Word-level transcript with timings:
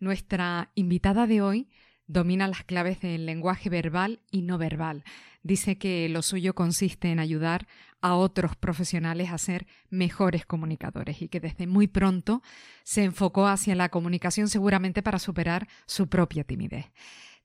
Nuestra 0.00 0.70
invitada 0.74 1.26
de 1.26 1.42
hoy 1.42 1.68
domina 2.06 2.48
las 2.48 2.64
claves 2.64 3.00
del 3.00 3.26
lenguaje 3.26 3.68
verbal 3.68 4.20
y 4.30 4.40
no 4.42 4.56
verbal. 4.56 5.04
Dice 5.42 5.76
que 5.76 6.08
lo 6.08 6.22
suyo 6.22 6.54
consiste 6.54 7.12
en 7.12 7.18
ayudar 7.18 7.68
a 8.00 8.14
otros 8.14 8.56
profesionales 8.56 9.30
a 9.30 9.36
ser 9.36 9.66
mejores 9.90 10.46
comunicadores 10.46 11.20
y 11.20 11.28
que 11.28 11.38
desde 11.38 11.66
muy 11.66 11.86
pronto 11.86 12.42
se 12.82 13.04
enfocó 13.04 13.46
hacia 13.46 13.74
la 13.74 13.90
comunicación 13.90 14.48
seguramente 14.48 15.02
para 15.02 15.18
superar 15.18 15.68
su 15.84 16.08
propia 16.08 16.44
timidez. 16.44 16.86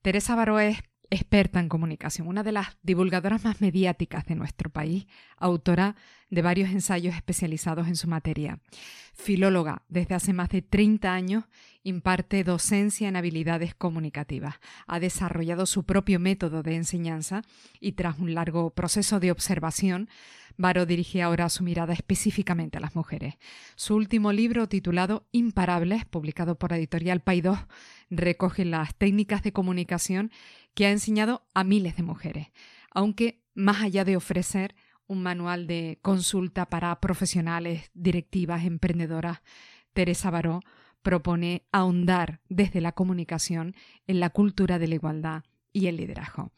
Teresa 0.02 0.36
Baró 0.36 0.58
experta 1.10 1.60
en 1.60 1.70
comunicación, 1.70 2.28
una 2.28 2.44
de 2.44 2.52
las 2.52 2.78
divulgadoras 2.84 3.44
más 3.44 3.62
mediáticas 3.62 4.26
de 4.26 4.36
nuestro 4.36 4.70
país, 4.70 5.08
autora 5.38 5.96
de 6.30 6.42
varios 6.42 6.70
ensayos 6.70 7.16
especializados 7.16 7.88
en 7.88 7.96
su 7.96 8.08
materia. 8.08 8.60
Filóloga, 9.14 9.84
desde 9.88 10.16
hace 10.16 10.34
más 10.34 10.50
de 10.50 10.62
30 10.62 11.14
años 11.14 11.46
imparte 11.84 12.44
docencia 12.44 13.08
en 13.08 13.16
habilidades 13.16 13.76
comunicativas. 13.76 14.56
Ha 14.88 15.00
desarrollado 15.00 15.66
su 15.66 15.84
propio 15.84 16.20
método 16.20 16.64
de 16.64 16.76
enseñanza 16.76 17.44
y 17.80 17.94
tras 17.94 18.20
un 18.20 18.34
largo 18.34 18.72
proceso 18.72 19.20
de 19.20 19.32
observación, 19.32 20.10
Varo 20.58 20.86
dirige 20.86 21.22
ahora 21.22 21.50
su 21.50 21.64
mirada 21.64 21.94
específicamente 21.94 22.78
a 22.78 22.82
las 22.82 22.96
mujeres. 22.96 23.36
Su 23.76 23.96
último 23.96 24.32
libro, 24.32 24.70
titulado 24.70 25.28
Imparables, 25.34 26.06
publicado 26.06 26.56
por 26.56 26.72
Editorial 26.72 27.20
Paidós, 27.20 27.60
recoge 28.10 28.64
las 28.64 28.96
técnicas 28.96 29.44
de 29.44 29.52
comunicación 29.52 30.32
que 30.76 30.86
ha 30.86 30.92
enseñado 30.92 31.42
a 31.54 31.64
miles 31.64 31.96
de 31.96 32.04
mujeres, 32.04 32.52
aunque 32.92 33.42
más 33.56 33.82
allá 33.82 34.06
de 34.06 34.18
ofrecer 34.18 34.76
un 35.08 35.24
manual 35.24 35.68
de 35.68 36.00
consulta 36.02 36.68
para 36.68 37.00
profesionales, 37.00 37.90
directivas, 37.94 38.66
emprendedoras, 38.66 39.42
Teresa 39.94 40.30
Baró 40.30 40.60
propone 41.02 41.64
ahondar 41.72 42.42
desde 42.50 42.82
la 42.82 42.92
comunicación 42.92 43.76
en 44.08 44.20
la 44.20 44.32
cultura 44.32 44.80
de 44.80 44.88
la 44.88 44.96
igualdad 44.96 45.44
y 45.72 45.88
el 45.88 45.98
liderazgo. 45.98 46.52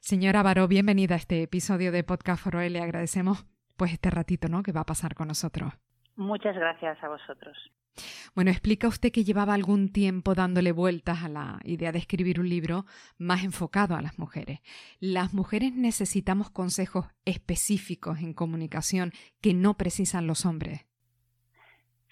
Señora 0.00 0.42
Baró, 0.42 0.68
bienvenida 0.68 1.14
a 1.14 1.18
este 1.18 1.42
episodio 1.42 1.92
de 1.92 2.04
Podcast 2.04 2.42
for 2.42 2.56
Le 2.56 2.80
agradecemos 2.80 3.46
pues 3.76 3.92
este 3.92 4.10
ratito 4.10 4.48
¿no? 4.48 4.62
que 4.62 4.72
va 4.72 4.80
a 4.80 4.86
pasar 4.86 5.14
con 5.14 5.28
nosotros. 5.28 5.72
Muchas 6.16 6.54
gracias 6.54 7.02
a 7.02 7.08
vosotros. 7.08 7.56
Bueno, 8.34 8.50
explica 8.50 8.88
usted 8.88 9.12
que 9.12 9.24
llevaba 9.24 9.54
algún 9.54 9.92
tiempo 9.92 10.34
dándole 10.34 10.72
vueltas 10.72 11.22
a 11.22 11.28
la 11.28 11.60
idea 11.64 11.92
de 11.92 11.98
escribir 11.98 12.40
un 12.40 12.48
libro 12.48 12.84
más 13.18 13.44
enfocado 13.44 13.94
a 13.94 14.02
las 14.02 14.18
mujeres. 14.18 14.60
¿Las 15.00 15.34
mujeres 15.34 15.74
necesitamos 15.74 16.50
consejos 16.50 17.06
específicos 17.24 18.20
en 18.20 18.34
comunicación 18.34 19.12
que 19.40 19.54
no 19.54 19.74
precisan 19.74 20.26
los 20.26 20.46
hombres? 20.46 20.86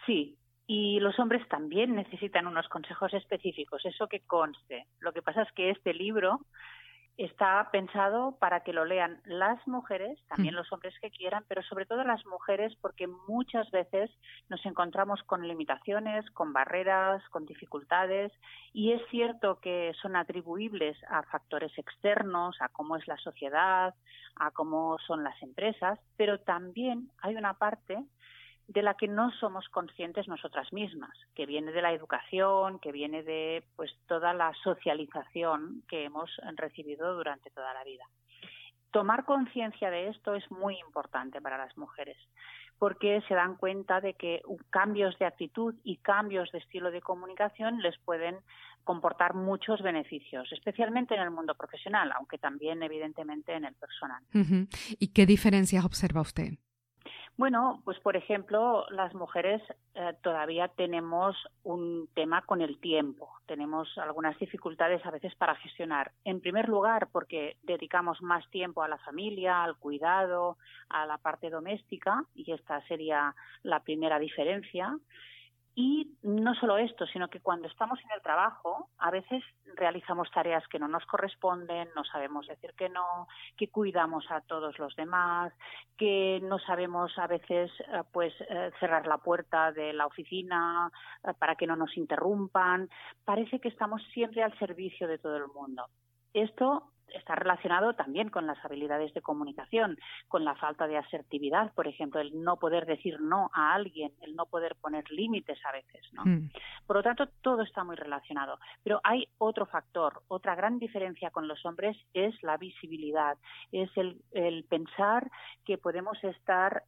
Sí, 0.07 0.37
y 0.67 1.01
los 1.01 1.19
hombres 1.19 1.47
también 1.49 1.95
necesitan 1.95 2.47
unos 2.47 2.69
consejos 2.69 3.13
específicos, 3.15 3.85
eso 3.85 4.09
que 4.09 4.21
conste. 4.21 4.87
Lo 5.01 5.13
que 5.13 5.23
pasa 5.23 5.43
es 5.43 5.53
que 5.53 5.71
este 5.71 5.93
libro 5.95 6.41
está 7.19 7.69
pensado 7.71 8.37
para 8.39 8.61
que 8.61 8.73
lo 8.73 8.85
lean 8.85 9.21
las 9.25 9.67
mujeres, 9.69 10.19
también 10.29 10.55
mm. 10.55 10.57
los 10.57 10.73
hombres 10.73 10.95
que 11.01 11.11
quieran, 11.11 11.45
pero 11.47 11.63
sobre 11.63 11.85
todo 11.85 12.05
las 12.05 12.25
mujeres 12.27 12.75
porque 12.81 13.07
muchas 13.07 13.71
veces 13.71 14.11
nos 14.49 14.65
encontramos 14.65 15.23
con 15.25 15.47
limitaciones, 15.47 16.29
con 16.31 16.53
barreras, 16.53 17.23
con 17.29 17.45
dificultades 17.45 18.33
y 18.73 18.93
es 18.93 19.03
cierto 19.11 19.61
que 19.61 19.93
son 20.01 20.17
atribuibles 20.17 20.97
a 21.09 21.23
factores 21.25 21.77
externos, 21.79 22.57
a 22.61 22.69
cómo 22.69 22.97
es 22.97 23.07
la 23.07 23.19
sociedad, 23.19 23.95
a 24.37 24.51
cómo 24.51 24.99
son 25.07 25.23
las 25.23 25.41
empresas, 25.43 25.99
pero 26.17 26.41
también 26.41 27.11
hay 27.21 27.37
una 27.37 27.55
parte 27.55 28.03
de 28.73 28.83
la 28.83 28.95
que 28.95 29.09
no 29.09 29.31
somos 29.33 29.69
conscientes 29.69 30.29
nosotras 30.29 30.73
mismas, 30.73 31.13
que 31.35 31.47
viene 31.47 31.73
de 31.73 31.83
la 31.83 31.93
educación, 31.93 32.79
que 32.79 32.91
viene 32.91 33.23
de 33.23 33.65
pues 33.77 33.93
toda 34.07 34.33
la 34.33 34.53
socialización 34.65 35.83
que 35.89 36.05
hemos 36.05 36.31
recibido 36.57 37.15
durante 37.15 37.51
toda 37.51 37.75
la 37.75 37.85
vida. 37.85 38.05
Tomar 38.91 39.25
conciencia 39.25 39.91
de 39.91 40.09
esto 40.09 40.35
es 40.35 40.51
muy 40.51 40.79
importante 40.79 41.41
para 41.41 41.59
las 41.59 41.77
mujeres, 41.77 42.17
porque 42.79 43.23
se 43.29 43.35
dan 43.35 43.57
cuenta 43.57 44.01
de 44.01 44.15
que 44.15 44.43
cambios 44.71 45.19
de 45.19 45.27
actitud 45.27 45.75
y 45.85 45.97
cambios 45.99 46.51
de 46.53 46.59
estilo 46.59 46.91
de 46.91 47.01
comunicación 47.01 47.81
les 47.81 47.99
pueden 47.99 48.37
comportar 48.85 49.35
muchos 49.35 49.83
beneficios, 49.83 50.51
especialmente 50.53 51.15
en 51.15 51.21
el 51.21 51.31
mundo 51.31 51.55
profesional, 51.55 52.11
aunque 52.13 52.39
también 52.39 52.83
evidentemente 52.83 53.55
en 53.55 53.65
el 53.67 53.75
personal. 53.75 54.23
¿Y 54.99 55.09
qué 55.09 55.27
diferencias 55.27 55.85
observa 55.85 56.21
usted? 56.23 56.55
Bueno, 57.39 57.81
pues 57.85 57.99
por 58.01 58.17
ejemplo, 58.17 58.87
las 58.91 59.15
mujeres 59.15 59.63
eh, 59.95 60.13
todavía 60.23 60.69
tenemos 60.69 61.35
un 61.65 62.09
tema 62.15 62.43
con 62.43 62.61
el 62.61 62.79
tiempo. 62.79 63.31
Tenemos 63.47 63.89
algunas 63.97 64.39
dificultades 64.39 65.05
a 65.07 65.11
veces 65.11 65.35
para 65.37 65.57
gestionar. 65.57 66.13
En 66.25 66.41
primer 66.41 66.69
lugar, 66.69 67.09
porque 67.11 67.57
dedicamos 67.63 68.21
más 68.21 68.49
tiempo 68.51 68.83
a 68.83 68.89
la 68.89 68.99
familia, 68.99 69.65
al 69.65 69.77
cuidado, 69.77 70.59
a 70.91 71.07
la 71.07 71.19
parte 71.19 71.49
doméstica, 71.49 72.23
y 72.35 72.53
esta 72.53 72.87
sería 72.87 73.35
la 73.63 73.81
primera 73.81 74.19
diferencia. 74.19 74.99
Y 75.75 76.19
no 76.23 76.55
solo 76.55 76.77
esto, 76.77 77.07
sino 77.07 77.29
que 77.29 77.41
cuando 77.41 77.67
estamos 77.67 77.99
en 78.01 78.11
el 78.15 78.21
trabajo, 78.21 78.91
a 78.99 79.11
veces 79.11 79.43
realizamos 79.75 80.31
tareas 80.31 80.67
que 80.69 80.79
no 80.79 80.87
nos 80.87 81.07
corresponden, 81.07 81.89
no 81.97 82.05
sabemos 82.05 82.47
decir 82.47 82.75
que 82.77 82.91
no, 82.91 83.27
que 83.57 83.69
cuidamos 83.69 84.31
a 84.31 84.43
todos 84.43 84.79
los 84.79 84.95
demás, 84.97 85.53
que 85.97 86.41
no 86.43 86.59
sabemos 86.59 87.17
a 87.19 87.27
veces 87.27 87.71
eh, 87.81 88.03
pues 88.13 88.35
eh, 88.51 88.71
cerrar 88.81 89.07
la 89.07 89.17
puerta 89.17 89.73
de 89.73 89.95
la 89.95 90.07
oficina 90.07 90.91
eh, 91.25 91.33
para 91.39 91.57
que 91.57 91.67
no 91.67 91.75
nos 91.75 91.97
interrumpan. 91.97 92.91
Parece 93.25 93.59
que 93.59 93.69
estamos 93.69 94.03
siempre 94.13 94.43
al 94.43 94.57
servicio 94.59 95.09
de 95.09 95.19
todo 95.19 95.37
el 95.37 95.49
mundo. 95.49 95.87
Esto 96.35 96.92
está 97.15 97.35
relacionado 97.35 97.95
también 97.95 98.29
con 98.29 98.47
las 98.47 98.63
habilidades 98.65 99.13
de 99.15 99.23
comunicación, 99.23 99.99
con 100.29 100.45
la 100.45 100.55
falta 100.57 100.87
de 100.87 100.97
asertividad, 100.97 101.73
por 101.75 101.87
ejemplo, 101.87 102.21
el 102.21 102.43
no 102.43 102.57
poder 102.57 102.87
decir 102.87 103.21
no 103.21 103.51
a 103.55 103.75
alguien, 103.75 104.13
el 104.21 104.35
no 104.35 104.47
poder 104.47 104.77
poner 104.77 105.11
límites 105.11 105.59
a 105.65 105.73
veces, 105.73 106.07
¿no? 106.13 106.25
Mm. 106.25 106.51
Por 106.87 106.97
lo 106.97 107.03
tanto, 107.03 107.29
todo 107.41 107.63
está 107.63 107.85
muy 107.85 107.97
relacionado. 107.97 108.59
Pero 108.83 109.01
hay 109.05 109.29
otro 109.39 109.67
factor, 109.67 110.23
otra 110.29 110.55
gran 110.55 110.79
diferencia 110.79 111.31
con 111.31 111.49
los 111.49 111.65
hombres 111.65 111.97
es 112.13 112.35
la 112.43 112.57
visibilidad, 112.57 113.37
es 113.71 113.91
el, 113.97 114.21
el 114.33 114.65
pensar 114.65 115.31
que 115.65 115.79
podemos 115.79 116.23
estar 116.25 116.85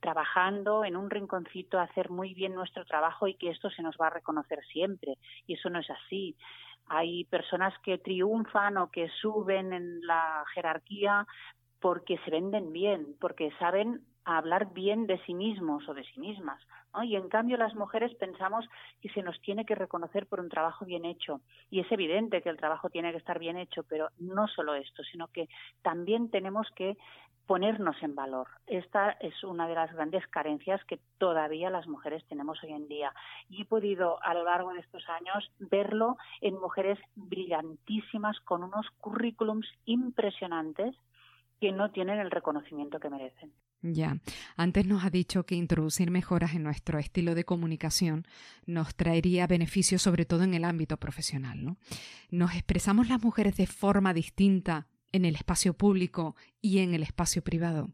trabajando 0.00 0.84
en 0.84 0.96
un 0.96 1.10
rinconcito, 1.10 1.78
hacer 1.78 2.10
muy 2.10 2.34
bien 2.34 2.54
nuestro 2.54 2.84
trabajo 2.84 3.26
y 3.26 3.34
que 3.34 3.50
esto 3.50 3.70
se 3.70 3.82
nos 3.82 3.96
va 3.96 4.08
a 4.08 4.10
reconocer 4.10 4.60
siempre. 4.72 5.18
Y 5.46 5.54
eso 5.54 5.70
no 5.70 5.80
es 5.80 5.90
así. 5.90 6.36
Hay 6.86 7.24
personas 7.24 7.74
que 7.82 7.98
triunfan 7.98 8.76
o 8.78 8.90
que 8.90 9.08
suben 9.20 9.72
en 9.72 10.00
la 10.06 10.44
jerarquía 10.54 11.26
porque 11.80 12.18
se 12.24 12.30
venden 12.30 12.72
bien, 12.72 13.14
porque 13.20 13.50
saben 13.58 14.02
hablar 14.36 14.72
bien 14.72 15.06
de 15.06 15.18
sí 15.24 15.32
mismos 15.32 15.88
o 15.88 15.94
de 15.94 16.04
sí 16.04 16.20
mismas. 16.20 16.60
Y 17.02 17.16
en 17.16 17.28
cambio 17.28 17.56
las 17.56 17.74
mujeres 17.74 18.14
pensamos 18.16 18.66
que 19.00 19.08
se 19.10 19.22
nos 19.22 19.40
tiene 19.40 19.64
que 19.64 19.74
reconocer 19.74 20.26
por 20.26 20.40
un 20.40 20.48
trabajo 20.48 20.84
bien 20.84 21.04
hecho. 21.04 21.40
Y 21.70 21.80
es 21.80 21.90
evidente 21.92 22.42
que 22.42 22.48
el 22.48 22.56
trabajo 22.56 22.90
tiene 22.90 23.12
que 23.12 23.18
estar 23.18 23.38
bien 23.38 23.56
hecho, 23.56 23.84
pero 23.84 24.08
no 24.18 24.48
solo 24.48 24.74
esto, 24.74 25.02
sino 25.04 25.28
que 25.28 25.48
también 25.82 26.30
tenemos 26.30 26.66
que 26.74 26.96
ponernos 27.48 27.96
en 28.02 28.14
valor. 28.14 28.46
Esta 28.66 29.12
es 29.12 29.42
una 29.42 29.66
de 29.66 29.74
las 29.74 29.90
grandes 29.94 30.26
carencias 30.28 30.84
que 30.84 31.00
todavía 31.16 31.70
las 31.70 31.88
mujeres 31.88 32.22
tenemos 32.28 32.62
hoy 32.62 32.72
en 32.72 32.88
día. 32.88 33.10
Y 33.48 33.62
he 33.62 33.64
podido 33.64 34.22
a 34.22 34.34
lo 34.34 34.44
largo 34.44 34.74
de 34.74 34.80
estos 34.80 35.08
años 35.08 35.50
verlo 35.58 36.18
en 36.42 36.60
mujeres 36.60 36.98
brillantísimas 37.14 38.38
con 38.40 38.64
unos 38.64 38.86
currículums 39.00 39.66
impresionantes 39.86 40.94
que 41.60 41.72
no 41.72 41.90
tienen 41.90 42.18
el 42.18 42.30
reconocimiento 42.30 43.00
que 43.00 43.10
merecen. 43.10 43.52
Ya, 43.80 44.16
antes 44.56 44.86
nos 44.86 45.04
ha 45.04 45.10
dicho 45.10 45.44
que 45.44 45.54
introducir 45.54 46.10
mejoras 46.10 46.54
en 46.54 46.64
nuestro 46.64 46.98
estilo 46.98 47.34
de 47.34 47.44
comunicación 47.44 48.24
nos 48.66 48.94
traería 48.96 49.46
beneficios 49.46 50.02
sobre 50.02 50.24
todo 50.24 50.42
en 50.42 50.54
el 50.54 50.64
ámbito 50.64 50.96
profesional, 50.96 51.64
¿no? 51.64 51.76
¿Nos 52.30 52.54
expresamos 52.54 53.08
las 53.08 53.22
mujeres 53.22 53.56
de 53.56 53.66
forma 53.66 54.12
distinta 54.12 54.86
en 55.12 55.24
el 55.24 55.36
espacio 55.36 55.74
público 55.74 56.34
y 56.60 56.80
en 56.80 56.92
el 56.94 57.02
espacio 57.02 57.42
privado? 57.42 57.90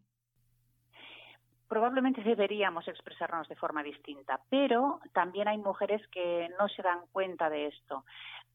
Probablemente 1.69 2.23
deberíamos 2.23 2.87
expresarnos 2.89 3.49
de 3.49 3.57
forma 3.57 3.83
distinta, 3.83 4.41
pero 4.49 5.01
también 5.13 5.49
hay 5.49 5.59
mujeres 5.59 6.01
que 6.09 6.49
no 6.59 6.69
se 6.69 6.83
dan 6.83 7.01
cuenta 7.13 7.51
de 7.51 7.67
esto. 7.67 8.05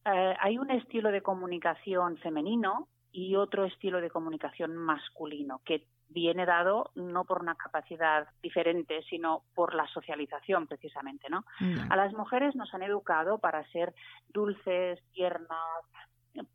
eh, 0.06 0.36
hay 0.40 0.58
un 0.58 0.72
estilo 0.72 1.12
de 1.12 1.22
comunicación 1.22 2.18
femenino 2.18 2.88
y 3.12 3.36
otro 3.36 3.66
estilo 3.66 4.02
de 4.02 4.10
comunicación 4.10 4.76
masculino 4.76 5.62
que 5.66 5.86
viene 6.10 6.46
dado 6.46 6.92
no 6.96 7.24
por 7.26 7.42
una 7.42 7.56
capacidad 7.56 8.28
diferente, 8.42 9.04
sino 9.10 9.44
por 9.54 9.76
la 9.76 9.88
socialización 9.88 10.68
precisamente, 10.68 11.30
¿no? 11.30 11.46
A 11.90 11.96
las 11.96 12.14
mujeres 12.14 12.56
nos 12.56 12.74
han 12.74 12.84
educado 12.84 13.38
para 13.38 13.64
ser 13.72 13.94
dulces, 14.30 15.00
tiernas, 15.14 15.86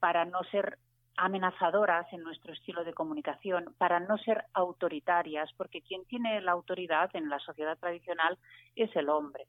para 0.01 0.25
no 0.25 0.43
ser 0.51 0.79
amenazadoras 1.17 2.13
en 2.13 2.23
nuestro 2.23 2.53
estilo 2.53 2.85
de 2.85 2.95
comunicación, 2.95 3.75
para 3.79 4.01
no 4.01 4.19
ser 4.19 4.45
autoritarias, 4.53 5.53
porque 5.57 5.83
quien 5.83 6.05
tiene 6.07 6.41
la 6.41 6.53
autoridad 6.53 7.11
en 7.15 7.29
la 7.29 7.39
sociedad 7.39 7.79
tradicional 7.79 8.39
es 8.77 8.95
el 8.97 9.09
hombre. 9.09 9.47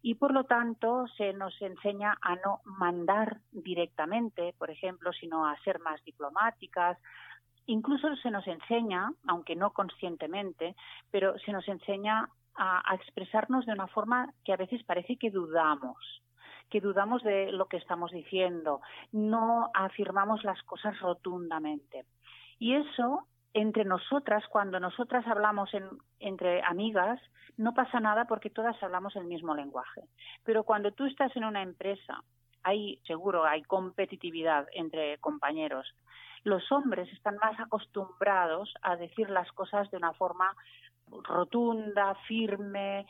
Y 0.00 0.14
por 0.14 0.32
lo 0.32 0.44
tanto 0.44 1.06
se 1.16 1.32
nos 1.32 1.60
enseña 1.60 2.16
a 2.20 2.36
no 2.36 2.60
mandar 2.64 3.38
directamente, 3.50 4.54
por 4.58 4.70
ejemplo, 4.70 5.12
sino 5.12 5.46
a 5.46 5.58
ser 5.60 5.80
más 5.80 6.02
diplomáticas, 6.04 6.98
incluso 7.66 8.14
se 8.16 8.30
nos 8.30 8.46
enseña, 8.46 9.12
aunque 9.26 9.56
no 9.56 9.72
conscientemente, 9.72 10.74
pero 11.10 11.38
se 11.40 11.52
nos 11.52 11.66
enseña 11.68 12.28
a, 12.58 12.94
expresarnos 12.94 13.66
de 13.66 13.72
una 13.72 13.86
forma 13.86 14.32
que 14.44 14.52
a 14.52 14.56
veces 14.56 14.82
parece 14.84 15.16
que 15.16 15.30
dudamos 15.30 15.96
que 16.70 16.80
dudamos 16.80 17.22
de 17.22 17.52
lo 17.52 17.66
que 17.66 17.76
estamos 17.76 18.10
diciendo, 18.10 18.80
no 19.12 19.70
afirmamos 19.74 20.44
las 20.44 20.62
cosas 20.62 20.98
rotundamente. 21.00 22.04
Y 22.58 22.74
eso, 22.74 23.26
entre 23.54 23.84
nosotras, 23.84 24.44
cuando 24.48 24.80
nosotras 24.80 25.26
hablamos 25.26 25.70
entre 26.20 26.62
amigas, 26.62 27.20
no 27.56 27.74
pasa 27.74 28.00
nada 28.00 28.26
porque 28.26 28.50
todas 28.50 28.80
hablamos 28.82 29.16
el 29.16 29.24
mismo 29.24 29.54
lenguaje. 29.54 30.02
Pero 30.44 30.64
cuando 30.64 30.92
tú 30.92 31.06
estás 31.06 31.34
en 31.36 31.44
una 31.44 31.62
empresa, 31.62 32.22
hay 32.62 33.00
seguro, 33.06 33.44
hay 33.44 33.62
competitividad 33.62 34.66
entre 34.72 35.18
compañeros. 35.18 35.86
Los 36.44 36.70
hombres 36.70 37.12
están 37.12 37.36
más 37.36 37.58
acostumbrados 37.58 38.72
a 38.82 38.96
decir 38.96 39.28
las 39.30 39.50
cosas 39.52 39.90
de 39.90 39.96
una 39.96 40.12
forma 40.12 40.54
rotunda, 41.10 42.14
firme, 42.26 43.06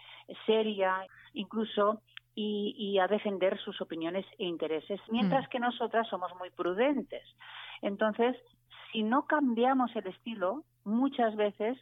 seria, 0.47 1.05
incluso 1.33 2.01
y, 2.41 2.99
a 2.99 3.09
defender 3.09 3.59
sus 3.59 3.81
opiniones 3.81 4.25
e 4.39 4.45
intereses, 4.45 5.01
mientras 5.11 5.49
que 5.49 5.59
nosotras 5.59 6.07
somos 6.09 6.31
muy 6.39 6.51
prudentes. 6.51 7.25
Entonces, 7.83 8.37
si 8.93 9.03
no 9.03 9.27
cambiamos 9.27 9.95
el 9.97 10.07
estilo, 10.07 10.63
muchas 10.85 11.35
veces 11.35 11.77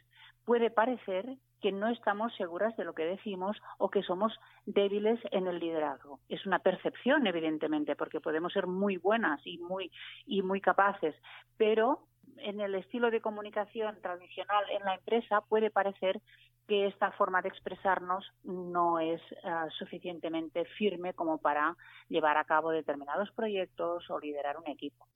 puede 0.45 0.71
parecer 0.71 1.37
que 1.61 1.71
no 1.71 1.89
estamos 1.89 2.35
seguras 2.35 2.75
de 2.75 2.85
lo 2.85 2.93
que 2.93 3.03
decimos 3.03 3.57
o 3.77 3.89
que 3.89 4.03
somos 4.03 4.33
débiles 4.65 5.19
en 5.31 5.47
el 5.47 5.59
liderazgo. 5.59 6.19
Es 6.29 6.45
una 6.45 6.59
percepción, 6.59 7.27
evidentemente, 7.27 7.95
porque 7.95 8.19
podemos 8.19 8.53
ser 8.53 8.65
muy 8.67 8.97
buenas 8.97 9.39
y 9.45 9.57
muy, 9.59 9.91
y 10.25 10.41
muy 10.41 10.61
capaces, 10.61 11.15
pero 11.57 11.99
en 12.39 12.59
el 12.59 12.75
estilo 12.75 13.11
de 13.11 13.21
comunicación 13.21 13.99
tradicional 14.01 14.63
en 14.71 14.83
la 14.85 14.95
empresa 14.95 15.41
puede 15.41 15.69
parecer 15.69 16.21
que 16.67 16.87
esta 16.87 17.11
forma 17.11 17.41
de 17.41 17.49
expresarnos 17.49 18.25
no 18.43 18.99
es 18.99 19.21
ah, 19.43 19.67
suficientemente 19.79 20.65
firme 20.77 21.13
como 21.13 21.37
para 21.37 21.75
llevar 22.09 22.37
a 22.37 22.43
cabo 22.43 22.71
determinados 22.71 23.31
proyectos 23.31 24.09
o 24.09 24.19
liderar 24.19 24.57
un 24.57 24.67
equipo. 24.67 25.07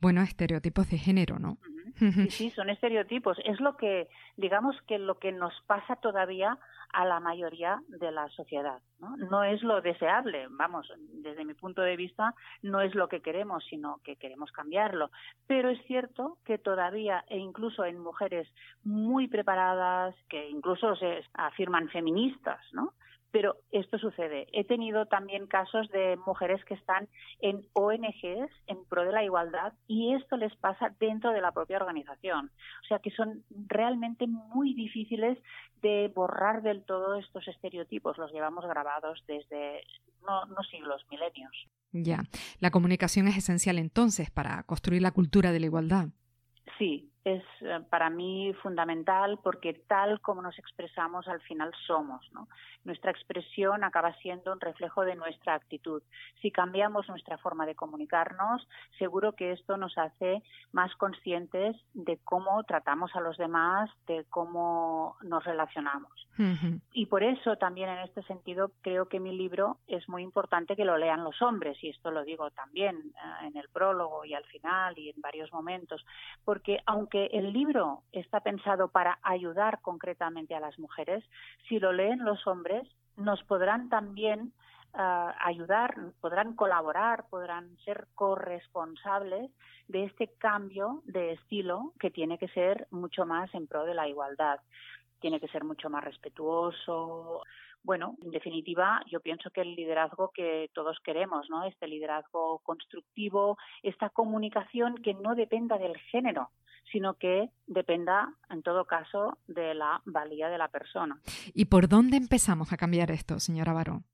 Bueno, 0.00 0.20
estereotipos 0.22 0.90
de 0.90 0.98
género, 0.98 1.38
¿no? 1.38 1.56
Sí, 1.98 2.30
sí, 2.30 2.50
son 2.50 2.70
estereotipos. 2.70 3.38
Es 3.44 3.58
lo 3.58 3.76
que, 3.76 4.08
digamos 4.36 4.76
que 4.86 4.98
lo 4.98 5.18
que 5.18 5.32
nos 5.32 5.52
pasa 5.66 5.96
todavía 5.96 6.58
a 6.92 7.04
la 7.04 7.20
mayoría 7.20 7.80
de 7.88 8.10
la 8.10 8.28
sociedad. 8.30 8.80
¿no? 8.98 9.16
no 9.16 9.44
es 9.44 9.62
lo 9.62 9.80
deseable, 9.80 10.46
vamos, 10.50 10.92
desde 10.98 11.44
mi 11.44 11.54
punto 11.54 11.82
de 11.82 11.96
vista, 11.96 12.34
no 12.62 12.80
es 12.80 12.94
lo 12.94 13.08
que 13.08 13.20
queremos, 13.20 13.64
sino 13.68 14.00
que 14.04 14.16
queremos 14.16 14.50
cambiarlo. 14.52 15.10
Pero 15.46 15.68
es 15.68 15.80
cierto 15.86 16.38
que 16.44 16.58
todavía, 16.58 17.24
e 17.28 17.38
incluso 17.38 17.84
en 17.84 17.98
mujeres 17.98 18.48
muy 18.82 19.28
preparadas, 19.28 20.14
que 20.28 20.48
incluso 20.48 20.96
se 20.96 21.24
afirman 21.34 21.88
feministas, 21.88 22.60
¿no? 22.72 22.94
Pero 23.30 23.56
esto 23.70 23.98
sucede. 23.98 24.46
He 24.52 24.64
tenido 24.64 25.06
también 25.06 25.46
casos 25.46 25.88
de 25.90 26.16
mujeres 26.26 26.64
que 26.64 26.74
están 26.74 27.08
en 27.40 27.66
ONGs 27.74 28.50
en 28.66 28.84
pro 28.88 29.04
de 29.04 29.12
la 29.12 29.24
igualdad 29.24 29.72
y 29.86 30.14
esto 30.14 30.36
les 30.36 30.54
pasa 30.56 30.94
dentro 30.98 31.32
de 31.32 31.40
la 31.40 31.52
propia 31.52 31.76
organización. 31.76 32.50
O 32.82 32.86
sea 32.86 32.98
que 33.00 33.10
son 33.10 33.44
realmente 33.66 34.26
muy 34.26 34.74
difíciles 34.74 35.38
de 35.82 36.10
borrar 36.14 36.62
del 36.62 36.84
todo 36.84 37.16
estos 37.16 37.46
estereotipos. 37.48 38.18
Los 38.18 38.32
llevamos 38.32 38.64
grabados 38.66 39.22
desde 39.26 39.82
no, 40.26 40.46
no 40.46 40.62
siglos, 40.64 41.04
milenios. 41.10 41.52
Ya. 41.92 42.24
La 42.60 42.70
comunicación 42.70 43.28
es 43.28 43.36
esencial 43.36 43.78
entonces 43.78 44.30
para 44.30 44.62
construir 44.64 45.02
la 45.02 45.12
cultura 45.12 45.52
de 45.52 45.60
la 45.60 45.66
igualdad. 45.66 46.08
Sí, 46.78 47.10
es 47.34 47.42
eh, 47.60 47.80
para 47.90 48.10
mí 48.10 48.52
fundamental 48.62 49.38
porque 49.42 49.74
tal 49.74 50.20
como 50.20 50.42
nos 50.42 50.58
expresamos 50.58 51.28
al 51.28 51.40
final 51.40 51.72
somos. 51.86 52.28
¿no? 52.32 52.48
Nuestra 52.84 53.10
expresión 53.10 53.84
acaba 53.84 54.14
siendo 54.14 54.52
un 54.52 54.60
reflejo 54.60 55.02
de 55.04 55.14
nuestra 55.14 55.54
actitud. 55.54 56.02
Si 56.40 56.50
cambiamos 56.50 57.08
nuestra 57.08 57.38
forma 57.38 57.66
de 57.66 57.74
comunicarnos, 57.74 58.66
seguro 58.98 59.32
que 59.32 59.52
esto 59.52 59.76
nos 59.76 59.96
hace 59.98 60.42
más 60.72 60.94
conscientes 60.96 61.76
de 61.94 62.18
cómo 62.24 62.62
tratamos 62.64 63.14
a 63.14 63.20
los 63.20 63.36
demás, 63.36 63.90
de 64.06 64.24
cómo 64.30 65.16
nos 65.22 65.44
relacionamos. 65.44 66.12
Y 66.92 67.06
por 67.06 67.24
eso 67.24 67.56
también 67.56 67.88
en 67.88 67.98
este 67.98 68.22
sentido 68.22 68.70
creo 68.80 69.08
que 69.08 69.18
mi 69.18 69.36
libro 69.36 69.78
es 69.88 70.08
muy 70.08 70.22
importante 70.22 70.76
que 70.76 70.84
lo 70.84 70.96
lean 70.96 71.24
los 71.24 71.42
hombres, 71.42 71.82
y 71.82 71.88
esto 71.88 72.12
lo 72.12 72.22
digo 72.22 72.52
también 72.52 72.96
eh, 72.96 73.46
en 73.46 73.56
el 73.56 73.68
prólogo 73.68 74.24
y 74.24 74.34
al 74.34 74.44
final 74.44 74.96
y 74.96 75.10
en 75.10 75.20
varios 75.20 75.52
momentos, 75.52 76.04
porque 76.44 76.78
aunque 76.86 77.17
el 77.26 77.52
libro 77.52 78.02
está 78.12 78.40
pensado 78.40 78.88
para 78.88 79.18
ayudar 79.22 79.80
concretamente 79.82 80.54
a 80.54 80.60
las 80.60 80.78
mujeres, 80.78 81.24
si 81.68 81.78
lo 81.78 81.92
leen 81.92 82.24
los 82.24 82.46
hombres, 82.46 82.86
nos 83.16 83.42
podrán 83.44 83.88
también 83.88 84.52
ah, 84.94 85.34
ayudar, 85.40 85.94
podrán 86.20 86.54
colaborar, 86.54 87.26
podrán 87.28 87.76
ser 87.84 88.06
corresponsables 88.14 89.50
de 89.88 90.04
este 90.04 90.28
cambio 90.38 91.02
de 91.04 91.32
estilo 91.32 91.92
que 91.98 92.10
tiene 92.10 92.38
que 92.38 92.48
ser 92.48 92.86
mucho 92.90 93.26
más 93.26 93.52
en 93.54 93.66
pro 93.66 93.84
de 93.84 93.94
la 93.94 94.08
igualdad. 94.08 94.60
Tiene 95.20 95.40
que 95.40 95.48
ser 95.48 95.64
mucho 95.64 95.90
más 95.90 96.04
respetuoso, 96.04 97.42
bueno, 97.88 98.18
en 98.22 98.30
definitiva, 98.32 99.00
yo 99.10 99.20
pienso 99.20 99.48
que 99.48 99.62
el 99.62 99.74
liderazgo 99.74 100.30
que 100.34 100.70
todos 100.74 100.98
queremos, 101.02 101.48
¿no? 101.48 101.64
Este 101.64 101.88
liderazgo 101.88 102.58
constructivo, 102.58 103.56
esta 103.82 104.10
comunicación 104.10 104.96
que 104.96 105.14
no 105.14 105.34
dependa 105.34 105.78
del 105.78 105.96
género, 105.96 106.50
sino 106.92 107.14
que 107.14 107.48
dependa, 107.66 108.34
en 108.50 108.62
todo 108.62 108.84
caso, 108.84 109.38
de 109.46 109.72
la 109.72 110.02
valía 110.04 110.50
de 110.50 110.58
la 110.58 110.68
persona. 110.68 111.18
¿Y 111.54 111.64
por 111.64 111.88
dónde 111.88 112.18
empezamos 112.18 112.74
a 112.74 112.76
cambiar 112.76 113.10
esto, 113.10 113.40
señora 113.40 113.72
Barón? 113.72 114.04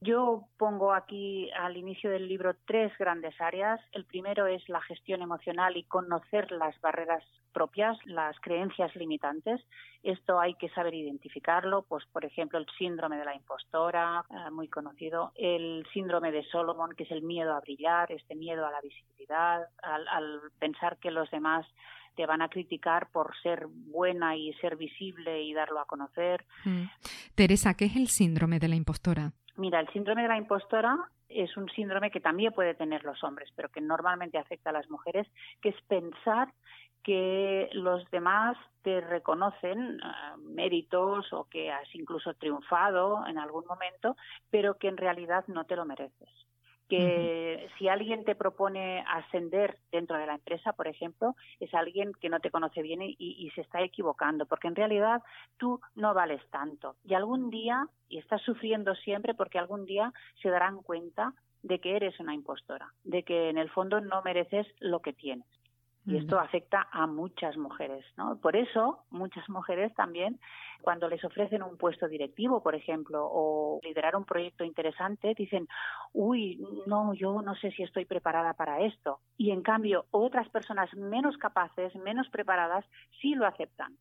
Yo 0.00 0.44
pongo 0.58 0.92
aquí 0.92 1.50
al 1.52 1.76
inicio 1.76 2.10
del 2.10 2.28
libro 2.28 2.54
tres 2.66 2.92
grandes 2.98 3.34
áreas. 3.40 3.80
El 3.92 4.04
primero 4.04 4.46
es 4.46 4.68
la 4.68 4.82
gestión 4.82 5.22
emocional 5.22 5.76
y 5.76 5.84
conocer 5.84 6.52
las 6.52 6.78
barreras 6.80 7.24
propias, 7.56 7.96
las 8.04 8.38
creencias 8.40 8.94
limitantes. 8.96 9.62
Esto 10.02 10.38
hay 10.38 10.54
que 10.56 10.68
saber 10.68 10.92
identificarlo, 10.92 11.86
pues 11.88 12.04
por 12.12 12.26
ejemplo 12.26 12.58
el 12.58 12.66
síndrome 12.76 13.16
de 13.16 13.24
la 13.24 13.34
impostora, 13.34 14.26
eh, 14.28 14.50
muy 14.50 14.68
conocido, 14.68 15.32
el 15.34 15.86
síndrome 15.94 16.30
de 16.30 16.44
Solomon, 16.44 16.92
que 16.94 17.04
es 17.04 17.10
el 17.10 17.22
miedo 17.22 17.54
a 17.54 17.60
brillar, 17.60 18.12
este 18.12 18.34
miedo 18.34 18.66
a 18.66 18.70
la 18.70 18.82
visibilidad, 18.82 19.62
al, 19.82 20.42
pensar 20.58 20.98
que 20.98 21.10
los 21.10 21.30
demás 21.30 21.66
te 22.14 22.26
van 22.26 22.42
a 22.42 22.50
criticar 22.50 23.10
por 23.10 23.34
ser 23.42 23.66
buena 23.66 24.36
y 24.36 24.52
ser 24.60 24.76
visible 24.76 25.42
y 25.42 25.54
darlo 25.54 25.80
a 25.80 25.86
conocer. 25.86 26.44
Mm. 26.66 26.84
Teresa, 27.34 27.72
¿qué 27.72 27.86
es 27.86 27.96
el 27.96 28.08
síndrome 28.08 28.58
de 28.58 28.68
la 28.68 28.76
impostora? 28.76 29.32
Mira, 29.56 29.80
el 29.80 29.88
síndrome 29.88 30.22
de 30.22 30.28
la 30.28 30.36
impostora 30.36 30.96
es 31.28 31.56
un 31.56 31.68
síndrome 31.70 32.10
que 32.10 32.20
también 32.20 32.52
puede 32.52 32.74
tener 32.74 33.04
los 33.04 33.22
hombres, 33.24 33.50
pero 33.56 33.68
que 33.70 33.80
normalmente 33.80 34.38
afecta 34.38 34.70
a 34.70 34.72
las 34.72 34.88
mujeres, 34.90 35.26
que 35.60 35.70
es 35.70 35.82
pensar 35.88 36.52
que 37.02 37.68
los 37.72 38.08
demás 38.10 38.56
te 38.82 39.00
reconocen 39.00 40.00
eh, 40.00 40.36
méritos 40.38 41.32
o 41.32 41.44
que 41.44 41.70
has 41.70 41.92
incluso 41.94 42.34
triunfado 42.34 43.26
en 43.26 43.38
algún 43.38 43.64
momento, 43.66 44.16
pero 44.50 44.74
que 44.74 44.88
en 44.88 44.96
realidad 44.96 45.44
no 45.46 45.64
te 45.64 45.76
lo 45.76 45.84
mereces 45.84 46.46
que 46.88 47.68
si 47.78 47.88
alguien 47.88 48.24
te 48.24 48.34
propone 48.34 49.04
ascender 49.08 49.78
dentro 49.90 50.16
de 50.18 50.26
la 50.26 50.34
empresa, 50.34 50.72
por 50.72 50.86
ejemplo, 50.86 51.34
es 51.60 51.72
alguien 51.74 52.12
que 52.20 52.28
no 52.28 52.40
te 52.40 52.50
conoce 52.50 52.82
bien 52.82 53.02
y, 53.02 53.16
y, 53.18 53.50
se 53.50 53.62
está 53.62 53.82
equivocando, 53.82 54.46
porque 54.46 54.68
en 54.68 54.76
realidad 54.76 55.22
tú 55.56 55.80
no 55.94 56.14
vales 56.14 56.42
tanto. 56.50 56.96
Y 57.04 57.14
algún 57.14 57.50
día, 57.50 57.88
y 58.08 58.18
estás 58.18 58.42
sufriendo 58.42 58.94
siempre 58.94 59.34
porque 59.34 59.58
algún 59.58 59.84
día 59.84 60.12
se 60.42 60.50
darán 60.50 60.82
cuenta 60.82 61.32
de 61.62 61.80
que 61.80 61.96
eres 61.96 62.18
una 62.20 62.34
impostora, 62.34 62.92
de 63.04 63.24
que 63.24 63.50
en 63.50 63.58
el 63.58 63.70
fondo 63.70 64.00
no 64.00 64.22
mereces 64.22 64.66
lo 64.78 65.00
que 65.00 65.12
tienes. 65.12 65.46
Y 66.06 66.18
esto 66.18 66.38
afecta 66.38 66.86
a 66.92 67.08
muchas 67.08 67.56
mujeres, 67.56 68.04
¿no? 68.16 68.36
Por 68.38 68.54
eso, 68.54 69.00
muchas 69.10 69.48
mujeres 69.48 69.92
también, 69.94 70.38
cuando 70.80 71.08
les 71.08 71.24
ofrecen 71.24 71.64
un 71.64 71.76
puesto 71.76 72.06
directivo, 72.06 72.62
por 72.62 72.76
ejemplo, 72.76 73.26
o 73.28 73.80
liderar 73.82 74.14
un 74.14 74.24
proyecto 74.24 74.62
interesante, 74.62 75.34
dicen, 75.36 75.66
uy, 76.12 76.64
no, 76.86 77.12
yo 77.12 77.42
no 77.42 77.56
sé 77.56 77.72
si 77.72 77.82
estoy 77.82 78.04
preparada 78.04 78.54
para 78.54 78.82
esto. 78.82 79.18
Y 79.36 79.50
en 79.50 79.62
cambio, 79.62 80.06
otras 80.12 80.48
personas 80.48 80.94
menos 80.94 81.36
capaces, 81.38 81.92
menos 81.96 82.28
preparadas, 82.28 82.84
sí 83.20 83.34
lo 83.34 83.44
aceptan. 83.44 83.96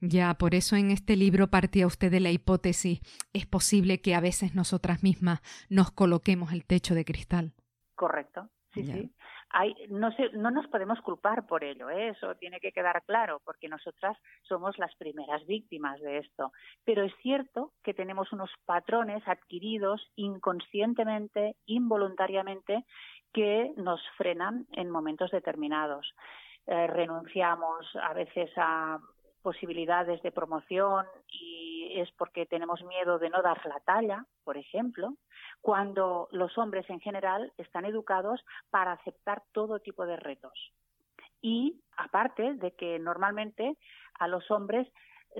Ya, 0.00 0.34
por 0.34 0.56
eso 0.56 0.74
en 0.74 0.90
este 0.90 1.14
libro 1.16 1.50
partía 1.50 1.86
usted 1.86 2.10
de 2.10 2.18
la 2.18 2.32
hipótesis, 2.32 3.00
es 3.32 3.46
posible 3.46 4.00
que 4.00 4.16
a 4.16 4.20
veces 4.20 4.56
nosotras 4.56 5.04
mismas 5.04 5.40
nos 5.70 5.92
coloquemos 5.92 6.52
el 6.52 6.64
techo 6.66 6.96
de 6.96 7.04
cristal. 7.04 7.52
Correcto, 7.94 8.48
sí, 8.72 8.84
sí 8.84 9.14
hay, 9.56 9.72
no, 9.88 10.10
no 10.32 10.50
nos 10.50 10.66
podemos 10.66 11.00
culpar 11.00 11.46
por 11.46 11.62
ello, 11.62 11.88
¿eh? 11.88 12.08
eso 12.08 12.34
tiene 12.34 12.58
que 12.58 12.72
quedar 12.72 13.02
claro, 13.04 13.40
porque 13.44 13.68
nosotras 13.68 14.18
somos 14.42 14.76
las 14.78 14.94
primeras 14.96 15.46
víctimas 15.46 16.00
de 16.00 16.18
esto. 16.18 16.50
Pero 16.84 17.04
es 17.04 17.14
cierto 17.22 17.72
que 17.84 17.94
tenemos 17.94 18.32
unos 18.32 18.50
patrones 18.64 19.22
adquiridos 19.28 20.10
inconscientemente, 20.16 21.54
involuntariamente, 21.66 22.84
que 23.32 23.72
nos 23.76 24.00
frenan 24.16 24.66
en 24.72 24.90
momentos 24.90 25.30
determinados. 25.30 26.14
Eh, 26.66 26.88
renunciamos 26.88 27.86
a 28.02 28.12
veces 28.12 28.50
a 28.56 28.98
posibilidades 29.42 30.20
de 30.22 30.32
promoción 30.32 31.06
y 31.28 31.73
es 32.00 32.10
porque 32.12 32.46
tenemos 32.46 32.82
miedo 32.84 33.18
de 33.18 33.30
no 33.30 33.42
dar 33.42 33.64
la 33.66 33.80
talla, 33.80 34.26
por 34.44 34.56
ejemplo, 34.56 35.14
cuando 35.60 36.28
los 36.32 36.56
hombres 36.58 36.88
en 36.90 37.00
general 37.00 37.52
están 37.58 37.84
educados 37.84 38.44
para 38.70 38.92
aceptar 38.92 39.42
todo 39.52 39.80
tipo 39.80 40.06
de 40.06 40.16
retos. 40.16 40.72
Y 41.40 41.80
aparte 41.96 42.54
de 42.54 42.72
que 42.72 42.98
normalmente 42.98 43.76
a 44.18 44.28
los 44.28 44.50
hombres 44.50 44.88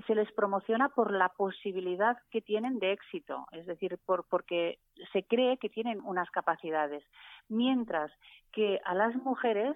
se 0.07 0.15
les 0.15 0.31
promociona 0.33 0.89
por 0.89 1.11
la 1.11 1.29
posibilidad 1.29 2.17
que 2.29 2.41
tienen 2.41 2.79
de 2.79 2.91
éxito, 2.91 3.47
es 3.51 3.65
decir, 3.65 3.97
por, 4.05 4.27
porque 4.27 4.79
se 5.13 5.23
cree 5.23 5.57
que 5.57 5.69
tienen 5.69 6.01
unas 6.03 6.29
capacidades, 6.31 7.03
mientras 7.47 8.11
que 8.51 8.81
a 8.83 8.93
las 8.93 9.15
mujeres 9.15 9.75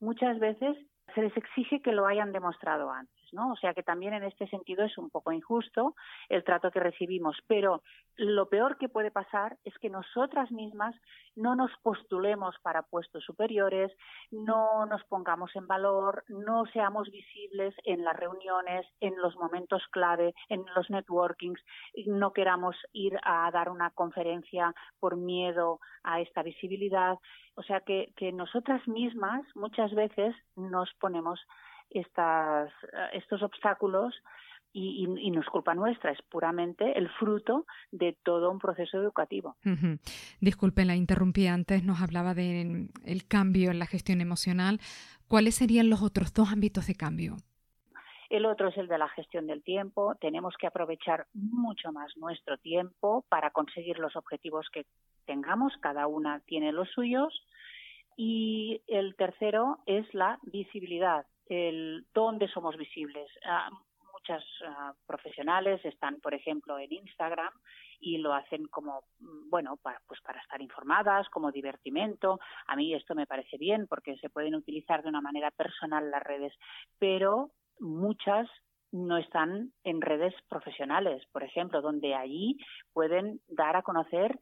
muchas 0.00 0.38
veces 0.38 0.76
se 1.14 1.22
les 1.22 1.36
exige 1.36 1.82
que 1.82 1.92
lo 1.92 2.06
hayan 2.06 2.32
demostrado 2.32 2.90
antes. 2.90 3.17
¿No? 3.32 3.52
O 3.52 3.56
sea 3.56 3.74
que 3.74 3.82
también 3.82 4.14
en 4.14 4.24
este 4.24 4.46
sentido 4.48 4.84
es 4.84 4.96
un 4.98 5.10
poco 5.10 5.32
injusto 5.32 5.94
el 6.28 6.44
trato 6.44 6.70
que 6.70 6.80
recibimos. 6.80 7.36
Pero 7.46 7.82
lo 8.16 8.48
peor 8.48 8.78
que 8.78 8.88
puede 8.88 9.10
pasar 9.10 9.58
es 9.64 9.76
que 9.78 9.90
nosotras 9.90 10.50
mismas 10.50 10.94
no 11.36 11.54
nos 11.54 11.70
postulemos 11.82 12.56
para 12.62 12.82
puestos 12.82 13.24
superiores, 13.24 13.92
no 14.30 14.86
nos 14.86 15.04
pongamos 15.04 15.54
en 15.54 15.66
valor, 15.66 16.24
no 16.28 16.64
seamos 16.72 17.10
visibles 17.10 17.74
en 17.84 18.04
las 18.04 18.16
reuniones, 18.16 18.86
en 19.00 19.16
los 19.20 19.36
momentos 19.36 19.82
clave, 19.90 20.34
en 20.48 20.64
los 20.74 20.90
networkings, 20.90 21.60
no 22.06 22.32
queramos 22.32 22.76
ir 22.92 23.18
a 23.22 23.50
dar 23.50 23.70
una 23.70 23.90
conferencia 23.90 24.74
por 24.98 25.16
miedo 25.16 25.80
a 26.02 26.20
esta 26.20 26.42
visibilidad. 26.42 27.18
O 27.54 27.62
sea 27.62 27.80
que, 27.80 28.12
que 28.16 28.32
nosotras 28.32 28.86
mismas 28.86 29.44
muchas 29.54 29.92
veces 29.94 30.34
nos 30.56 30.92
ponemos 30.94 31.40
estas, 31.90 32.70
estos 33.12 33.42
obstáculos 33.42 34.14
y, 34.72 35.30
no 35.30 35.40
es 35.40 35.46
culpa 35.46 35.74
nuestra, 35.74 36.12
es 36.12 36.22
puramente 36.22 36.96
el 36.96 37.08
fruto 37.08 37.66
de 37.90 38.16
todo 38.22 38.50
un 38.50 38.58
proceso 38.58 38.98
educativo. 38.98 39.56
Disculpe, 40.40 40.84
la 40.84 40.94
interrumpí 40.94 41.46
antes, 41.46 41.84
nos 41.84 42.00
hablaba 42.00 42.34
del 42.34 42.90
el 43.04 43.26
cambio 43.26 43.70
en 43.70 43.78
la 43.78 43.86
gestión 43.86 44.20
emocional. 44.20 44.80
¿Cuáles 45.26 45.56
serían 45.56 45.90
los 45.90 46.02
otros 46.02 46.32
dos 46.32 46.52
ámbitos 46.52 46.86
de 46.86 46.94
cambio? 46.94 47.36
El 48.30 48.44
otro 48.44 48.68
es 48.68 48.76
el 48.76 48.88
de 48.88 48.98
la 48.98 49.08
gestión 49.08 49.46
del 49.46 49.62
tiempo. 49.62 50.14
Tenemos 50.20 50.54
que 50.58 50.66
aprovechar 50.66 51.26
mucho 51.32 51.92
más 51.92 52.14
nuestro 52.16 52.58
tiempo 52.58 53.24
para 53.30 53.50
conseguir 53.50 53.98
los 53.98 54.16
objetivos 54.16 54.68
que 54.70 54.84
tengamos. 55.24 55.72
Cada 55.80 56.06
una 56.06 56.40
tiene 56.40 56.72
los 56.72 56.90
suyos. 56.90 57.32
Y 58.16 58.82
el 58.86 59.14
tercero 59.16 59.78
es 59.86 60.12
la 60.12 60.38
visibilidad 60.42 61.24
el 61.48 62.06
dónde 62.12 62.48
somos 62.48 62.76
visibles. 62.76 63.28
Ah, 63.44 63.70
muchas 64.12 64.44
ah, 64.66 64.92
profesionales 65.06 65.84
están, 65.84 66.20
por 66.20 66.34
ejemplo, 66.34 66.78
en 66.78 66.92
Instagram 66.92 67.52
y 68.00 68.18
lo 68.18 68.34
hacen 68.34 68.66
como, 68.66 69.02
mm, 69.20 69.50
bueno, 69.50 69.76
para, 69.76 70.00
pues 70.06 70.20
para 70.20 70.40
estar 70.40 70.60
informadas, 70.60 71.28
como 71.30 71.52
divertimento. 71.52 72.40
A 72.66 72.76
mí 72.76 72.94
esto 72.94 73.14
me 73.14 73.26
parece 73.26 73.58
bien 73.58 73.86
porque 73.86 74.16
se 74.18 74.30
pueden 74.30 74.54
utilizar 74.54 75.02
de 75.02 75.08
una 75.08 75.20
manera 75.20 75.50
personal 75.50 76.10
las 76.10 76.22
redes, 76.22 76.52
pero 76.98 77.50
muchas 77.80 78.48
no 78.92 79.18
están 79.18 79.72
en 79.84 80.00
redes 80.00 80.34
profesionales, 80.48 81.22
por 81.32 81.42
ejemplo, 81.42 81.82
donde 81.82 82.14
allí 82.14 82.58
pueden 82.92 83.40
dar 83.48 83.76
a 83.76 83.82
conocer 83.82 84.38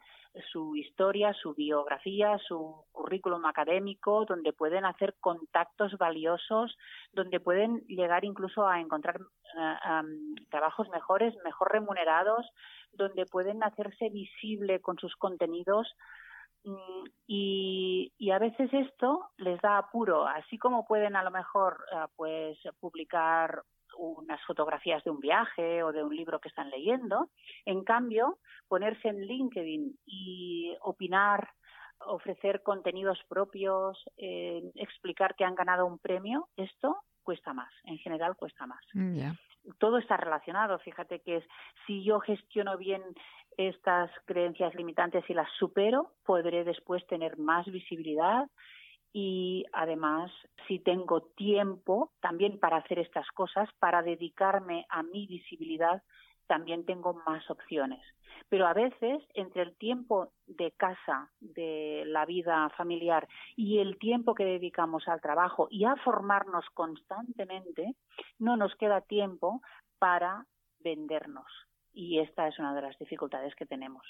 su 0.53 0.77
historia, 0.77 1.33
su 1.33 1.55
biografía, 1.55 2.39
su 2.47 2.85
currículum 2.93 3.45
académico, 3.47 4.25
donde 4.27 4.53
pueden 4.53 4.85
hacer 4.85 5.15
contactos 5.21 5.97
valiosos, 5.99 6.77
donde 7.13 7.41
pueden 7.41 7.81
llegar 7.87 8.25
incluso 8.25 8.67
a 8.67 8.81
encontrar 8.81 9.19
eh, 9.19 10.03
trabajos 10.51 10.89
mejores, 10.91 11.35
mejor 11.45 11.73
remunerados, 11.73 12.47
donde 12.93 13.27
pueden 13.27 13.63
hacerse 13.63 14.11
visible 14.11 14.81
con 14.81 14.99
sus 14.99 15.15
contenidos. 15.17 15.89
Mm, 16.65 17.05
y, 17.27 18.13
a 18.31 18.39
veces 18.39 18.69
esto 18.73 19.31
les 19.39 19.61
da 19.63 19.79
apuro, 19.79 20.27
así 20.27 20.59
como 20.59 20.85
pueden 20.85 21.17
a 21.17 21.23
lo 21.23 21.31
mejor 21.31 21.85
eh, 21.93 22.05
pues 22.17 22.59
publicar 22.81 23.63
unas 23.99 24.43
fotografías 24.45 25.03
de 25.05 25.11
un 25.11 25.21
viaje 25.21 25.83
o 25.83 25.93
de 25.93 26.05
un 26.05 26.15
libro 26.15 26.41
que 26.41 26.49
están 26.49 26.71
leyendo. 26.71 27.31
En 27.65 27.85
cambio, 27.85 28.39
ponerse 28.69 29.09
en 29.09 29.27
LinkedIn 29.27 29.99
y 30.07 30.77
opinar, 30.81 31.49
ofrecer 32.01 32.63
contenidos 32.63 33.19
propios, 33.29 33.99
eh, 34.17 34.63
explicar 34.75 35.35
que 35.35 35.45
han 35.45 35.55
ganado 35.55 35.87
un 35.87 35.99
premio, 35.99 36.49
esto 36.57 36.97
cuesta 37.23 37.53
más, 37.53 37.73
en 37.85 37.99
general 37.99 38.37
cuesta 38.37 38.67
más. 38.67 38.83
Mm, 38.95 39.19
Todo 39.79 39.99
está 39.99 40.17
relacionado, 40.17 40.79
fíjate 40.79 41.21
que 41.21 41.39
es 41.39 41.45
si 41.87 42.05
yo 42.05 42.21
gestiono 42.21 42.79
bien 42.79 43.03
estas 43.57 44.11
creencias 44.27 44.75
limitantes 44.75 45.29
y 45.29 45.35
las 45.35 45.51
supero, 45.59 46.13
podré 46.25 46.63
después 46.63 47.05
tener 47.07 47.37
más 47.39 47.67
visibilidad, 47.67 48.47
y 49.19 49.65
además 49.73 50.31
si 50.69 50.79
tengo 50.79 51.23
tiempo 51.23 52.13
también 52.21 52.61
para 52.61 52.77
hacer 52.77 52.99
estas 52.99 53.27
cosas, 53.29 53.67
para 53.79 54.03
dedicarme 54.03 54.85
a 54.91 55.03
mi 55.03 55.27
visibilidad, 55.27 56.03
también 56.47 56.85
tengo 56.85 57.15
más 57.27 57.51
opciones. 57.51 58.03
Pero 58.51 58.67
a 58.67 58.75
veces 58.75 59.23
entre 59.33 59.63
el 59.63 59.75
tiempo 59.79 60.33
de 60.47 60.71
casa, 60.73 61.31
de 61.41 62.03
la 62.09 62.27
vida 62.27 62.69
familiar 62.77 63.27
y 63.57 63.79
el 63.79 63.97
tiempo 63.97 64.35
que 64.35 64.45
dedicamos 64.45 65.09
al 65.09 65.23
trabajo 65.23 65.67
y 65.71 65.87
a 65.87 65.97
formarnos 66.05 66.67
constantemente, 66.75 67.95
no 68.39 68.59
nos 68.59 68.75
queda 68.75 69.01
tiempo 69.01 69.63
para 69.99 70.45
vendernos. 70.81 71.51
Y 71.95 72.19
esta 72.19 72.49
es 72.49 72.59
una 72.59 72.75
de 72.75 72.83
las 72.83 72.99
dificultades 72.99 73.55
que 73.55 73.65
tenemos. 73.65 74.05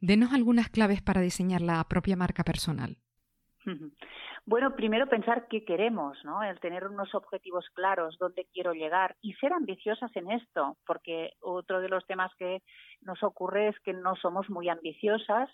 Denos 0.00 0.32
algunas 0.32 0.68
claves 0.68 1.02
para 1.02 1.22
diseñar 1.22 1.60
la 1.60 1.82
propia 1.88 2.14
marca 2.14 2.44
personal. 2.44 2.98
Bueno, 4.46 4.74
primero 4.76 5.08
pensar 5.08 5.46
qué 5.48 5.64
queremos, 5.64 6.22
¿no? 6.24 6.42
El 6.42 6.60
tener 6.60 6.86
unos 6.86 7.14
objetivos 7.14 7.68
claros, 7.70 8.18
dónde 8.18 8.46
quiero 8.52 8.72
llegar 8.72 9.16
y 9.22 9.32
ser 9.34 9.52
ambiciosas 9.52 10.14
en 10.16 10.30
esto, 10.30 10.76
porque 10.86 11.32
otro 11.40 11.80
de 11.80 11.88
los 11.88 12.06
temas 12.06 12.30
que 12.38 12.62
nos 13.00 13.22
ocurre 13.22 13.68
es 13.68 13.80
que 13.80 13.94
no 13.94 14.16
somos 14.16 14.50
muy 14.50 14.68
ambiciosas. 14.68 15.48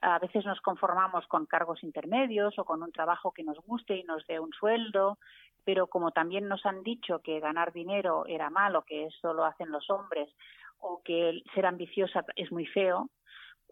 A 0.00 0.18
veces 0.18 0.46
nos 0.46 0.60
conformamos 0.62 1.26
con 1.26 1.44
cargos 1.44 1.82
intermedios 1.84 2.58
o 2.58 2.64
con 2.64 2.82
un 2.82 2.92
trabajo 2.92 3.32
que 3.32 3.44
nos 3.44 3.58
guste 3.66 3.96
y 3.96 4.04
nos 4.04 4.26
dé 4.26 4.40
un 4.40 4.52
sueldo, 4.52 5.18
pero 5.64 5.86
como 5.86 6.10
también 6.12 6.48
nos 6.48 6.64
han 6.64 6.82
dicho 6.82 7.20
que 7.20 7.40
ganar 7.40 7.72
dinero 7.72 8.24
era 8.26 8.48
malo, 8.48 8.82
que 8.82 9.06
eso 9.06 9.34
lo 9.34 9.44
hacen 9.44 9.70
los 9.70 9.90
hombres, 9.90 10.30
o 10.78 11.02
que 11.04 11.42
ser 11.54 11.66
ambiciosa 11.66 12.24
es 12.34 12.50
muy 12.50 12.66
feo, 12.66 13.10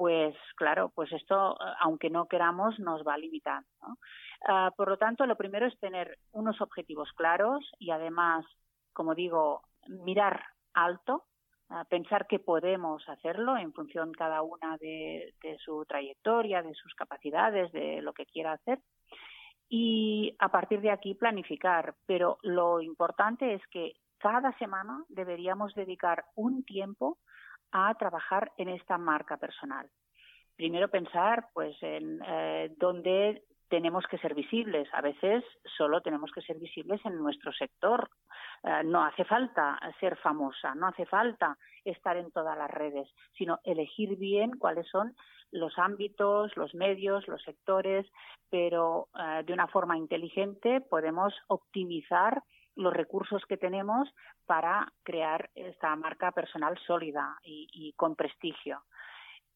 pues 0.00 0.34
claro, 0.56 0.90
pues 0.94 1.12
esto, 1.12 1.58
aunque 1.78 2.08
no 2.08 2.24
queramos, 2.24 2.78
nos 2.78 3.06
va 3.06 3.12
a 3.12 3.18
limitar. 3.18 3.62
¿no? 3.82 3.98
Ah, 4.48 4.72
por 4.74 4.88
lo 4.88 4.96
tanto, 4.96 5.26
lo 5.26 5.36
primero 5.36 5.66
es 5.66 5.78
tener 5.78 6.16
unos 6.32 6.58
objetivos 6.62 7.12
claros 7.12 7.70
y 7.78 7.90
además, 7.90 8.46
como 8.94 9.14
digo, 9.14 9.60
mirar 9.88 10.42
alto, 10.72 11.26
ah, 11.68 11.84
pensar 11.84 12.26
que 12.26 12.38
podemos 12.38 13.06
hacerlo 13.10 13.58
en 13.58 13.74
función 13.74 14.10
cada 14.12 14.40
una 14.40 14.78
de, 14.78 15.34
su 15.62 15.84
trayectoria, 15.84 16.62
de 16.62 16.72
sus 16.72 16.94
capacidades, 16.94 17.70
de 17.72 18.00
lo 18.00 18.14
que 18.14 18.24
quiera 18.24 18.52
hacer 18.52 18.78
y 19.68 20.34
a 20.38 20.48
partir 20.48 20.80
de 20.80 20.92
aquí 20.92 21.12
planificar. 21.12 21.94
Pero 22.06 22.38
lo 22.40 22.80
importante 22.80 23.52
es 23.52 23.60
que 23.66 23.96
cada 24.16 24.56
semana 24.56 25.04
deberíamos 25.10 25.74
dedicar 25.74 26.24
un 26.36 26.64
tiempo 26.64 27.18
a 27.72 27.94
trabajar 27.94 28.52
en 28.56 28.68
esta 28.68 28.98
marca 28.98 29.36
personal. 29.36 29.88
Primero 30.56 30.88
pensar 30.88 31.48
pues 31.54 31.76
en 31.82 32.20
eh, 32.26 32.74
dónde 32.78 33.42
tenemos 33.70 34.04
que 34.10 34.18
ser 34.18 34.34
visibles. 34.34 34.88
A 34.92 35.00
veces 35.00 35.42
solo 35.78 36.02
tenemos 36.02 36.30
que 36.32 36.42
ser 36.42 36.58
visibles 36.58 37.00
en 37.06 37.16
nuestro 37.16 37.52
sector. 37.52 38.10
Eh, 38.62 38.82
no 38.84 39.02
hace 39.02 39.24
falta 39.24 39.78
ser 40.00 40.16
famosa, 40.16 40.74
no 40.74 40.88
hace 40.88 41.06
falta 41.06 41.56
estar 41.84 42.16
en 42.18 42.30
todas 42.30 42.58
las 42.58 42.70
redes, 42.70 43.08
sino 43.38 43.60
elegir 43.64 44.18
bien 44.18 44.50
cuáles 44.58 44.86
son 44.88 45.14
los 45.52 45.78
ámbitos, 45.78 46.54
los 46.56 46.74
medios, 46.74 47.26
los 47.26 47.42
sectores, 47.42 48.06
pero 48.50 49.08
eh, 49.18 49.42
de 49.44 49.52
una 49.52 49.68
forma 49.68 49.96
inteligente 49.96 50.80
podemos 50.80 51.32
optimizar 51.48 52.42
los 52.80 52.92
recursos 52.92 53.44
que 53.46 53.56
tenemos 53.56 54.08
para 54.46 54.92
crear 55.02 55.50
esta 55.54 55.94
marca 55.96 56.32
personal 56.32 56.78
sólida 56.86 57.38
y, 57.44 57.92
con 57.96 58.16
prestigio. 58.16 58.82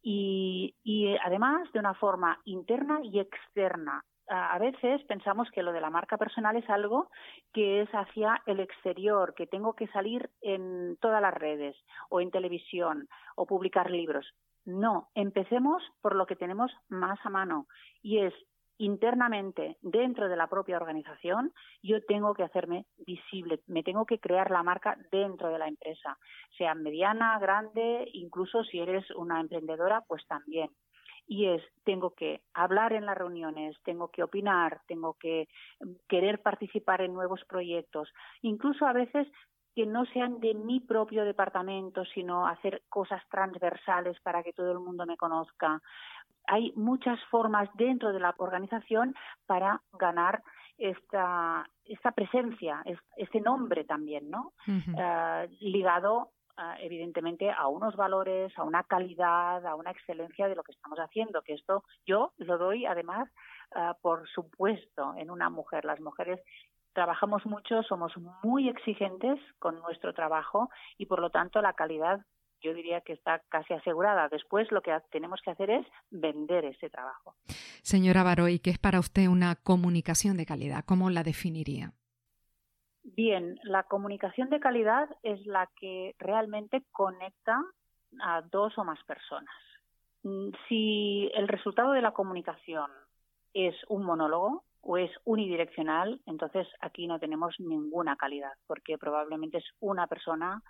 Y, 0.03 1.17
además 1.25 1.73
de 1.73 1.81
una 1.81 1.95
forma 1.95 2.39
interna 2.45 3.01
y 3.03 3.19
externa. 3.19 4.05
A 4.27 4.59
veces 4.59 5.03
pensamos 5.05 5.51
que 5.51 5.63
lo 5.63 5.73
de 5.73 5.83
la 5.83 5.91
marca 5.91 6.17
personal 6.17 6.57
es 6.57 6.69
algo 6.71 7.11
que 7.53 7.83
es 7.83 7.91
hacia 7.91 8.41
el 8.47 8.59
exterior, 8.61 9.35
que 9.35 9.47
tengo 9.47 9.75
que 9.75 9.87
salir 9.89 10.31
en 10.41 10.97
todas 10.99 11.21
las 11.21 11.35
redes 11.35 11.77
o 12.09 12.23
en 12.23 12.31
televisión 12.31 13.07
o 13.37 13.45
publicar 13.45 13.91
libros. 13.91 14.27
No, 14.65 15.11
empecemos 15.15 15.83
por 16.01 16.15
lo 16.17 16.25
que 16.25 16.37
tenemos 16.37 16.73
más 16.89 17.19
a 17.25 17.29
mano 17.29 17.67
y 18.03 18.21
es 18.21 18.33
internamente 18.79 19.77
dentro 19.83 20.29
de 20.29 20.37
la 20.37 20.49
propia 20.49 20.77
organización 20.77 21.53
yo 21.83 22.05
tengo 22.05 22.35
que 22.35 22.43
hacerme 22.43 22.87
visible, 23.07 23.61
me 23.67 23.83
tengo 23.83 24.07
que 24.07 24.19
crear 24.19 24.51
la 24.51 24.63
marca 24.63 24.99
dentro 25.13 25.51
de 25.51 25.59
la 25.59 25.69
empresa, 25.69 26.19
sea 26.57 26.75
mediana, 26.75 27.39
grande, 27.39 28.09
incluso 28.13 28.65
si 28.65 28.81
eres 28.81 29.09
una 29.13 29.41
emprendedora, 29.41 30.03
pues 30.09 30.27
también. 30.27 30.71
Y 31.27 31.47
es, 31.47 31.63
tengo 31.85 32.11
que 32.11 32.43
hablar 32.53 32.93
en 32.93 33.07
las 33.07 33.17
reuniones, 33.17 33.77
tengo 33.83 34.09
que 34.09 34.23
opinar, 34.23 34.83
tengo 34.87 35.15
que 35.15 35.49
mm, 35.81 35.93
querer 36.07 36.43
participar 36.43 37.01
en 37.01 37.15
nuevos 37.15 37.43
proyectos, 37.47 38.13
incluso 38.43 38.87
a 38.87 38.93
veces 38.93 39.27
que 39.75 39.87
no 39.87 40.05
sean 40.07 40.39
de 40.41 40.55
mi 40.55 40.81
propio 40.81 41.25
departamento, 41.25 42.05
sino 42.05 42.47
hacer 42.47 42.83
cosas 42.89 43.23
transversales 43.29 44.21
para 44.21 44.43
que 44.43 44.53
todo 44.53 44.71
el 44.71 44.79
mundo 44.79 45.05
me 45.05 45.17
conozca. 45.17 45.83
Hay 46.47 46.73
muchas 46.77 47.19
formas 47.31 47.69
dentro 47.75 48.13
de 48.13 48.21
la 48.21 48.35
organización 48.39 49.15
para 49.47 49.81
ganar 49.93 50.43
esta, 50.79 51.69
esta 51.85 52.13
presencia, 52.13 52.83
este 53.17 53.41
nombre 53.41 53.85
también, 53.85 54.29
¿no? 54.31 54.53
Eh, 54.67 55.49
ligado 55.61 56.31
eh, 56.57 56.85
evidentemente 56.85 57.51
a 57.51 57.67
unos 57.67 57.97
valores, 57.97 58.57
a 58.57 58.63
una 58.63 58.85
calidad, 58.85 59.67
a 59.67 59.75
una 59.75 59.91
excelencia 59.91 60.49
de 60.49 60.55
lo 60.55 60.63
que 60.63 60.73
estamos 60.73 60.99
haciendo, 60.99 61.43
que 61.43 61.55
esto 61.55 61.83
yo 62.07 62.33
lo 62.37 62.59
doy 62.59 62.87
además 62.87 63.29
eh, 63.75 63.93
por 64.01 64.29
supuesto 64.29 65.15
en 65.17 65.31
una 65.31 65.51
mujer. 65.51 65.85
Las 65.85 66.01
mujeres 66.01 66.41
trabajamos 66.93 67.45
mucho, 67.45 67.83
somos 67.83 68.13
muy 68.45 68.69
exigentes 68.69 69.41
con 69.59 69.81
nuestro 69.81 70.15
trabajo 70.15 70.71
y 70.97 71.07
por 71.07 71.19
lo 71.19 71.31
tanto 71.31 71.61
la 71.61 71.73
calidad 71.73 72.21
yo 72.65 72.75
diría 72.75 73.03
que 73.03 73.13
está 73.13 73.41
casi 73.49 73.75
asegurada. 73.75 74.29
Después 74.29 74.71
lo 74.73 74.81
que 74.81 74.97
tenemos 75.11 75.41
que 75.43 75.51
hacer 75.51 75.71
es 75.71 75.87
vender 76.11 76.65
ese 76.65 76.89
trabajo. 76.89 77.35
Señora 77.83 78.23
Baroy, 78.23 78.59
¿qué 78.59 78.71
es 78.71 78.79
para 78.79 78.99
usted 78.99 79.29
una 79.29 79.55
comunicación 79.57 80.37
de 80.37 80.47
calidad? 80.47 80.85
¿Cómo 80.87 81.11
la 81.11 81.23
definiría? 81.23 81.93
Bien, 83.03 83.61
la 83.65 83.83
comunicación 83.83 84.49
de 84.49 84.61
calidad 84.61 85.09
es 85.23 85.45
la 85.47 85.69
que 85.79 86.15
realmente 86.19 86.83
conecta 86.91 87.63
a 88.23 88.43
dos 88.43 88.79
o 88.79 88.85
más 88.85 89.03
personas. 89.05 89.55
Mm, 90.23 90.49
si 90.69 91.31
el 91.35 91.49
resultado 91.49 91.93
de 91.93 92.01
la 92.01 92.13
comunicación 92.13 92.91
es 93.53 93.75
un 93.89 94.05
monólogo, 94.05 94.65
o 94.85 94.99
es 94.99 95.11
unidireccional, 95.25 96.21
entonces 96.27 96.67
aquí 96.81 97.07
no 97.07 97.19
tenemos 97.19 97.55
ninguna 97.59 98.17
calidad, 98.17 98.53
porque 98.67 98.99
probablemente 98.99 99.59
es 99.59 99.65
una 99.81 100.07
persona 100.07 100.63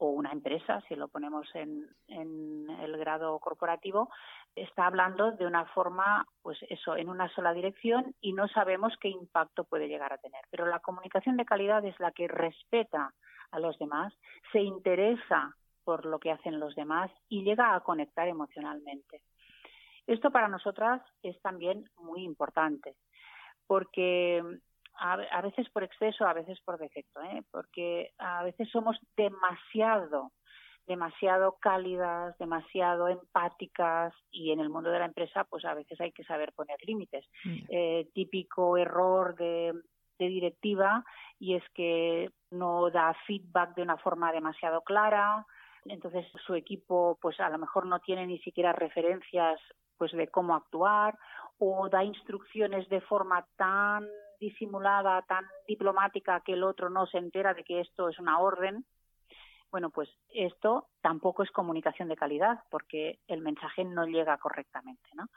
o 0.00 0.08
una 0.08 0.32
empresa, 0.32 0.80
si 0.88 0.96
lo 0.96 1.08
ponemos 1.08 1.46
en, 1.54 1.86
el 2.08 2.96
grado 2.96 3.38
corporativo, 3.38 4.08
está 4.56 4.86
hablando 4.86 5.32
de 5.32 5.46
una 5.46 5.66
forma, 5.66 6.26
pues 6.40 6.58
eso, 6.70 6.96
en 6.96 7.10
una 7.10 7.28
sola 7.34 7.52
dirección 7.52 8.14
y 8.20 8.32
no 8.32 8.48
sabemos 8.48 8.94
qué 8.98 9.08
impacto 9.08 9.64
puede 9.64 9.88
llegar 9.88 10.12
a 10.14 10.18
tener. 10.18 10.40
Pero 10.50 10.64
la 10.66 10.80
comunicación 10.80 11.36
de 11.36 11.44
calidad 11.44 11.84
es 11.84 12.00
la 12.00 12.12
que 12.12 12.28
respeta 12.28 13.12
a 13.50 13.60
los 13.60 13.78
demás, 13.78 14.14
se 14.52 14.60
interesa 14.60 15.54
por 15.84 16.06
lo 16.06 16.18
que 16.18 16.30
hacen 16.30 16.58
los 16.58 16.74
demás 16.74 17.10
y 17.28 17.42
llega 17.42 17.74
a 17.74 17.80
conectar 17.80 18.26
emocionalmente. 18.26 19.22
Esto 20.06 20.30
para 20.30 20.48
nosotras 20.48 21.02
es 21.22 21.38
también 21.42 21.84
muy 21.98 22.24
importante 22.24 22.96
porque 23.66 24.42
a, 25.00 25.40
veces 25.40 25.68
por 25.70 25.82
exceso, 25.82 26.26
a 26.26 26.34
veces 26.34 26.60
por 26.60 26.78
defecto, 26.78 27.22
¿eh? 27.22 27.42
porque 27.50 28.12
a 28.18 28.44
veces 28.44 28.68
somos 28.70 28.98
demasiado, 29.16 30.32
demasiado 30.86 31.56
cálidas, 31.58 32.36
demasiado 32.38 33.08
empáticas 33.08 34.12
y 34.30 34.52
en 34.52 34.60
el 34.60 34.68
mundo 34.68 34.90
de 34.90 34.98
la 34.98 35.06
empresa 35.06 35.44
pues 35.44 35.64
a 35.64 35.74
veces 35.74 35.98
hay 36.00 36.12
que 36.12 36.24
saber 36.24 36.52
poner 36.52 36.76
límites. 36.84 37.26
Mm. 37.44 37.58
Eh, 37.70 38.08
típico 38.12 38.76
error 38.76 39.34
de, 39.36 39.72
de 40.18 40.28
directiva 40.28 41.02
y 41.38 41.54
es 41.54 41.64
que 41.74 42.30
no 42.50 42.90
da 42.90 43.14
feedback 43.26 43.74
de 43.74 43.82
una 43.82 43.96
forma 43.96 44.32
demasiado 44.32 44.82
clara, 44.82 45.46
entonces 45.86 46.26
su 46.44 46.54
equipo 46.54 47.18
pues 47.22 47.40
a 47.40 47.48
lo 47.48 47.56
mejor 47.56 47.86
no 47.86 48.00
tiene 48.00 48.26
ni 48.26 48.38
siquiera 48.40 48.74
referencias 48.74 49.58
pues 49.96 50.12
de 50.12 50.28
cómo 50.28 50.54
actuar 50.54 51.18
o 51.58 51.88
da 51.88 52.04
instrucciones 52.04 52.86
de 52.90 53.00
forma 53.00 53.46
tan 53.56 54.06
disimulada, 54.40 55.22
tan 55.22 55.46
diplomática 55.68 56.40
que 56.40 56.54
el 56.54 56.64
otro 56.64 56.90
no 56.90 57.06
se 57.06 57.18
entera 57.18 57.54
de 57.54 57.62
que 57.62 57.80
esto 57.80 58.08
es 58.08 58.18
una 58.18 58.40
orden, 58.40 58.84
bueno, 59.70 59.90
pues 59.90 60.08
esto 60.34 60.88
tampoco 61.00 61.42
es 61.42 61.50
comunicación 61.50 62.08
de 62.08 62.16
calidad 62.16 62.64
porque 62.70 63.20
el 63.28 63.40
mensaje 63.40 63.84
no 63.84 64.06
llega 64.06 64.36
correctamente, 64.38 65.08
¿no? 65.14 65.28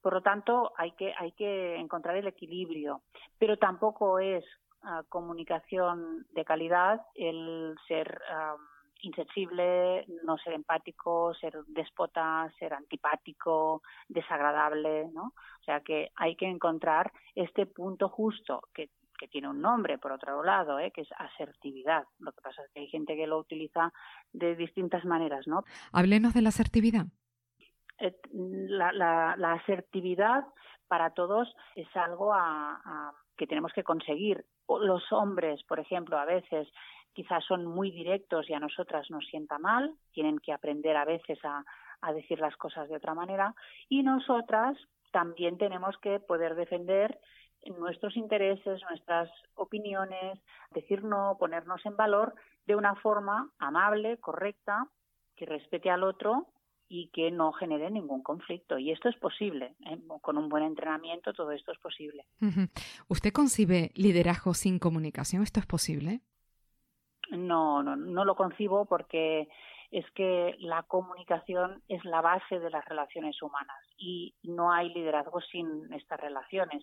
Por 0.00 0.14
lo 0.14 0.22
tanto, 0.22 0.72
hay 0.76 0.92
que, 0.92 1.12
hay 1.16 1.32
que 1.32 1.76
encontrar 1.76 2.16
el 2.16 2.26
equilibrio, 2.26 3.02
pero 3.38 3.56
tampoco 3.56 4.18
es 4.18 4.44
ah, 4.82 5.02
comunicación 5.08 6.26
de 6.32 6.44
calidad 6.44 7.00
el 7.14 7.76
ser 7.86 8.20
insensible, 9.00 10.04
no 10.24 10.36
ser 10.38 10.54
empático, 10.54 11.34
ser 11.34 11.62
déspota, 11.66 12.52
ser 12.58 12.74
antipático, 12.74 13.82
desagradable, 14.08 15.08
¿no? 15.12 15.32
O 15.60 15.64
sea 15.64 15.80
que 15.80 16.10
hay 16.16 16.36
que 16.36 16.46
encontrar 16.46 17.12
este 17.34 17.66
punto 17.66 18.08
justo 18.08 18.62
que, 18.74 18.90
que 19.18 19.28
tiene 19.28 19.48
un 19.48 19.60
nombre, 19.60 19.98
por 19.98 20.12
otro 20.12 20.42
lado, 20.42 20.78
¿eh? 20.78 20.90
que 20.92 21.02
es 21.02 21.08
asertividad. 21.18 22.04
Lo 22.20 22.32
que 22.32 22.40
pasa 22.40 22.62
es 22.62 22.70
que 22.72 22.80
hay 22.80 22.88
gente 22.88 23.16
que 23.16 23.26
lo 23.26 23.38
utiliza 23.38 23.92
de 24.32 24.56
distintas 24.56 25.04
maneras, 25.04 25.46
¿no? 25.46 25.64
Háblenos 25.92 26.32
de 26.32 26.42
la 26.42 26.48
asertividad. 26.48 27.06
Eh, 27.98 28.16
la, 28.32 28.92
la, 28.92 29.52
asertividad 29.52 30.44
para 30.86 31.10
todos 31.10 31.52
es 31.74 31.88
algo 31.96 32.32
a, 32.32 33.12
que 33.36 33.46
tenemos 33.46 33.72
que 33.72 33.82
conseguir. 33.82 34.44
Los 34.68 35.12
hombres, 35.12 35.62
por 35.64 35.80
ejemplo, 35.80 36.18
a 36.18 36.24
veces 36.24 36.68
quizás 37.18 37.44
son 37.46 37.66
muy 37.66 37.90
directos 37.90 38.48
y 38.48 38.54
a 38.54 38.60
nosotras 38.60 39.10
nos 39.10 39.26
sienta 39.26 39.58
mal, 39.58 39.92
tienen 40.12 40.38
que 40.38 40.52
aprender 40.52 40.96
a 40.96 41.04
veces 41.04 41.36
a, 41.42 41.64
decir 42.12 42.38
las 42.38 42.56
cosas 42.56 42.88
de 42.88 42.94
otra 42.94 43.12
manera 43.12 43.56
y 43.88 44.04
nosotras 44.04 44.78
también 45.10 45.58
tenemos 45.58 45.98
que 45.98 46.20
poder 46.20 46.54
defender 46.54 47.18
nuestros 47.76 48.16
intereses, 48.16 48.80
nuestras 48.88 49.28
opiniones, 49.56 50.38
decir 50.70 51.02
no, 51.02 51.36
ponernos 51.40 51.84
en 51.86 51.96
valor 51.96 52.36
de 52.66 52.76
una 52.76 52.94
forma 52.94 53.50
amable, 53.58 54.18
correcta, 54.18 54.86
que 55.34 55.44
respete 55.44 55.90
al 55.90 56.04
otro 56.04 56.46
y 56.88 57.08
que 57.08 57.32
no 57.32 57.50
genere 57.50 57.90
ningún 57.90 58.22
conflicto. 58.22 58.78
Y 58.78 58.92
esto 58.92 59.08
es 59.08 59.16
posible. 59.16 59.74
¿eh? 59.86 59.98
Con 60.20 60.38
un 60.38 60.48
buen 60.48 60.62
entrenamiento 60.62 61.32
todo 61.32 61.50
esto 61.50 61.72
es 61.72 61.78
posible. 61.80 62.26
¿Usted 63.08 63.32
concibe 63.32 63.90
liderazgo 63.96 64.54
sin 64.54 64.78
comunicación? 64.78 65.42
¿Esto 65.42 65.58
es 65.58 65.66
posible? 65.66 66.20
No, 67.30 67.82
no, 67.82 67.96
no 67.96 68.24
lo 68.24 68.34
concibo 68.34 68.86
porque 68.86 69.48
es 69.90 70.08
que 70.12 70.54
la 70.58 70.82
comunicación 70.82 71.82
es 71.88 72.04
la 72.04 72.20
base 72.20 72.58
de 72.58 72.70
las 72.70 72.84
relaciones 72.84 73.40
humanas 73.42 73.76
y 73.96 74.34
no 74.42 74.72
hay 74.72 74.92
liderazgo 74.92 75.40
sin 75.40 75.92
estas 75.92 76.20
relaciones. 76.20 76.82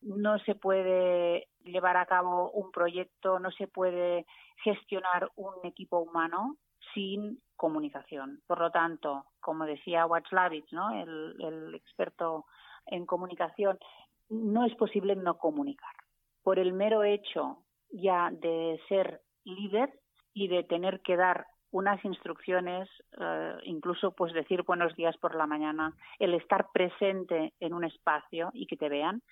No 0.00 0.38
se 0.40 0.56
puede 0.56 1.48
llevar 1.64 1.96
a 1.96 2.06
cabo 2.06 2.50
un 2.50 2.72
proyecto, 2.72 3.38
no 3.38 3.52
se 3.52 3.68
puede 3.68 4.26
gestionar 4.64 5.30
un 5.36 5.54
equipo 5.64 5.98
humano 5.98 6.56
sin 6.94 7.40
comunicación. 7.56 8.40
Por 8.48 8.58
lo 8.58 8.70
tanto, 8.72 9.26
como 9.40 9.64
decía 9.64 10.06
Watzlawick, 10.06 10.72
¿no? 10.72 10.90
el 10.90 11.74
experto 11.74 12.46
en 12.86 13.06
comunicación, 13.06 13.78
no 14.28 14.64
es 14.64 14.74
posible 14.74 15.14
no 15.14 15.38
comunicar. 15.38 15.94
Por 16.42 16.58
el 16.58 16.72
mero 16.72 17.04
hecho 17.04 17.58
ya 17.92 18.30
de 18.32 18.80
ser 18.88 19.20
líder 19.44 19.92
y 20.34 20.48
de 20.48 20.64
tener 20.64 21.00
que 21.00 21.16
dar 21.16 21.46
unas 21.70 22.04
instrucciones, 22.04 22.88
eh, 23.18 23.56
incluso 23.64 24.12
pues 24.12 24.32
decir 24.34 24.62
buenos 24.62 24.94
días 24.94 25.16
por 25.16 25.34
la 25.34 25.46
mañana, 25.46 25.94
el 26.18 26.34
estar 26.34 26.66
presente 26.72 27.54
en 27.60 27.72
un 27.72 27.84
espacio 27.84 28.50
y 28.52 28.66
que 28.66 28.76
te 28.76 28.90
vean, 28.90 29.22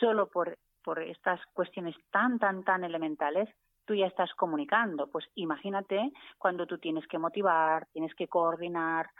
solo 0.00 0.28
por, 0.28 0.58
por 0.82 1.02
estas 1.02 1.40
cuestiones 1.52 1.94
tan, 2.10 2.38
tan, 2.38 2.64
tan 2.64 2.84
elementales, 2.84 3.48
tú 3.84 3.94
ya 3.94 4.06
estás 4.06 4.32
comunicando. 4.34 5.08
Pues 5.08 5.26
imagínate 5.34 6.12
cuando 6.38 6.66
tú 6.66 6.78
tienes 6.78 7.06
que 7.06 7.18
motivar, 7.18 7.86
tienes 7.92 8.14
que 8.14 8.28
coordinar, 8.28 9.10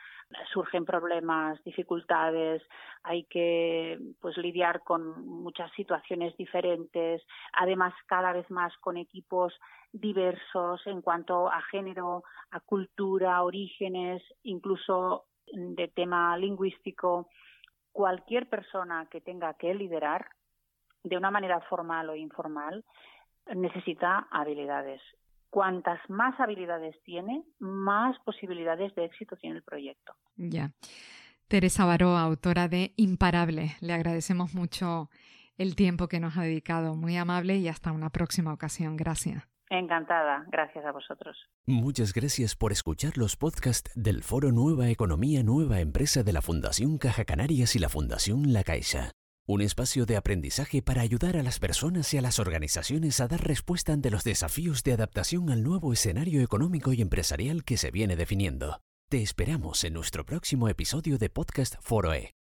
surgen 0.53 0.85
problemas, 0.85 1.63
dificultades, 1.65 2.63
hay 3.03 3.25
que 3.25 3.99
pues 4.21 4.37
lidiar 4.37 4.83
con 4.83 5.27
muchas 5.27 5.73
situaciones 5.73 6.37
diferentes, 6.37 7.23
además 7.53 7.95
cada 8.07 8.33
vez 8.33 8.49
más 8.51 8.77
con 8.79 8.97
equipos 8.97 9.59
diversos 9.93 10.87
en 10.87 11.03
cuanto 11.03 11.51
a 11.51 11.61
género, 11.63 12.23
a 12.51 12.61
cultura, 12.61 13.43
orígenes, 13.43 14.23
incluso 14.43 15.27
de 15.53 15.89
tema 15.89 16.37
lingüístico. 16.37 17.29
Cualquier 17.93 18.49
persona 18.49 19.07
que 19.11 19.21
tenga 19.21 19.55
que 19.55 19.75
liderar 19.75 20.29
de 21.03 21.17
una 21.17 21.31
manera 21.31 21.61
formal 21.63 22.11
o 22.11 22.15
informal 22.15 22.85
necesita 23.55 24.29
habilidades. 24.31 25.01
Cuantas 25.51 25.99
más 26.09 26.39
habilidades 26.39 26.95
tiene, 27.03 27.43
más 27.59 28.17
posibilidades 28.21 28.95
de 28.95 29.05
éxito 29.05 29.37
tiene 29.37 29.57
el 29.57 29.63
proyecto. 29.63 30.15
Ya. 30.37 30.71
Teresa 31.49 31.85
Baró, 31.85 32.17
autora 32.17 32.69
de 32.69 32.93
Imparable. 32.97 33.73
Le 33.81 33.93
agradecemos 33.93 34.55
mucho 34.55 35.11
el 35.59 35.75
tiempo 35.75 36.07
que 36.07 36.21
nos 36.21 36.37
ha 36.37 36.43
dedicado. 36.43 36.95
Muy 36.95 37.17
amable 37.17 37.57
y 37.57 37.67
hasta 37.67 37.91
una 37.91 38.11
próxima 38.11 38.53
ocasión. 38.53 38.97
Gracias. 38.97 39.43
Encantada. 39.69 40.45
Gracias 40.49 40.85
a 40.85 40.93
vosotros. 40.93 41.37
Muchas 41.67 42.13
gracias 42.13 42.57
por 42.57 42.73
escuchar 42.73 43.17
los 43.17 43.37
podcasts 43.37 43.91
del 43.95 44.23
Foro 44.23 44.53
Nueva 44.53 44.89
Economía 44.89 45.43
Nueva 45.43 45.81
Empresa 45.81 46.23
de 46.23 46.33
la 46.33 46.43
Fundación 46.43 46.99
Caja 46.99 47.25
Canarias 47.25 47.77
y 47.77 47.79
la 47.79 47.89
Fundación 47.89 48.53
La 48.53 48.65
Caixa 48.65 49.13
un 49.53 49.63
espacio 49.63 50.07
de 50.07 50.17
aprendizaje 50.17 50.81
para 50.81 51.03
ayudar 51.03 51.37
a 51.37 51.43
las 51.43 51.59
personas 51.59 52.13
y 52.15 52.19
a 52.19 52.23
las 52.23 52.39
organizaciones 52.39 53.21
a 53.21 53.29
dar 53.29 53.47
respuesta 53.47 53.93
ante 53.93 54.11
los 54.11 54.23
desafíos 54.23 54.85
de 54.85 54.93
adaptación 54.93 55.51
al 55.51 55.63
nuevo 55.63 55.93
escenario 55.93 56.41
económico 56.41 56.93
y 56.93 57.03
empresarial 57.03 57.65
que 57.65 57.77
se 57.77 57.91
viene 57.91 58.17
definiendo. 58.17 58.81
Te 59.09 59.23
esperamos 59.23 59.83
en 59.83 59.95
nuestro 59.95 60.25
próximo 60.25 60.69
episodio 60.69 61.19
de 61.19 61.31
Podcast 61.31 61.75
Foroe. 61.81 62.40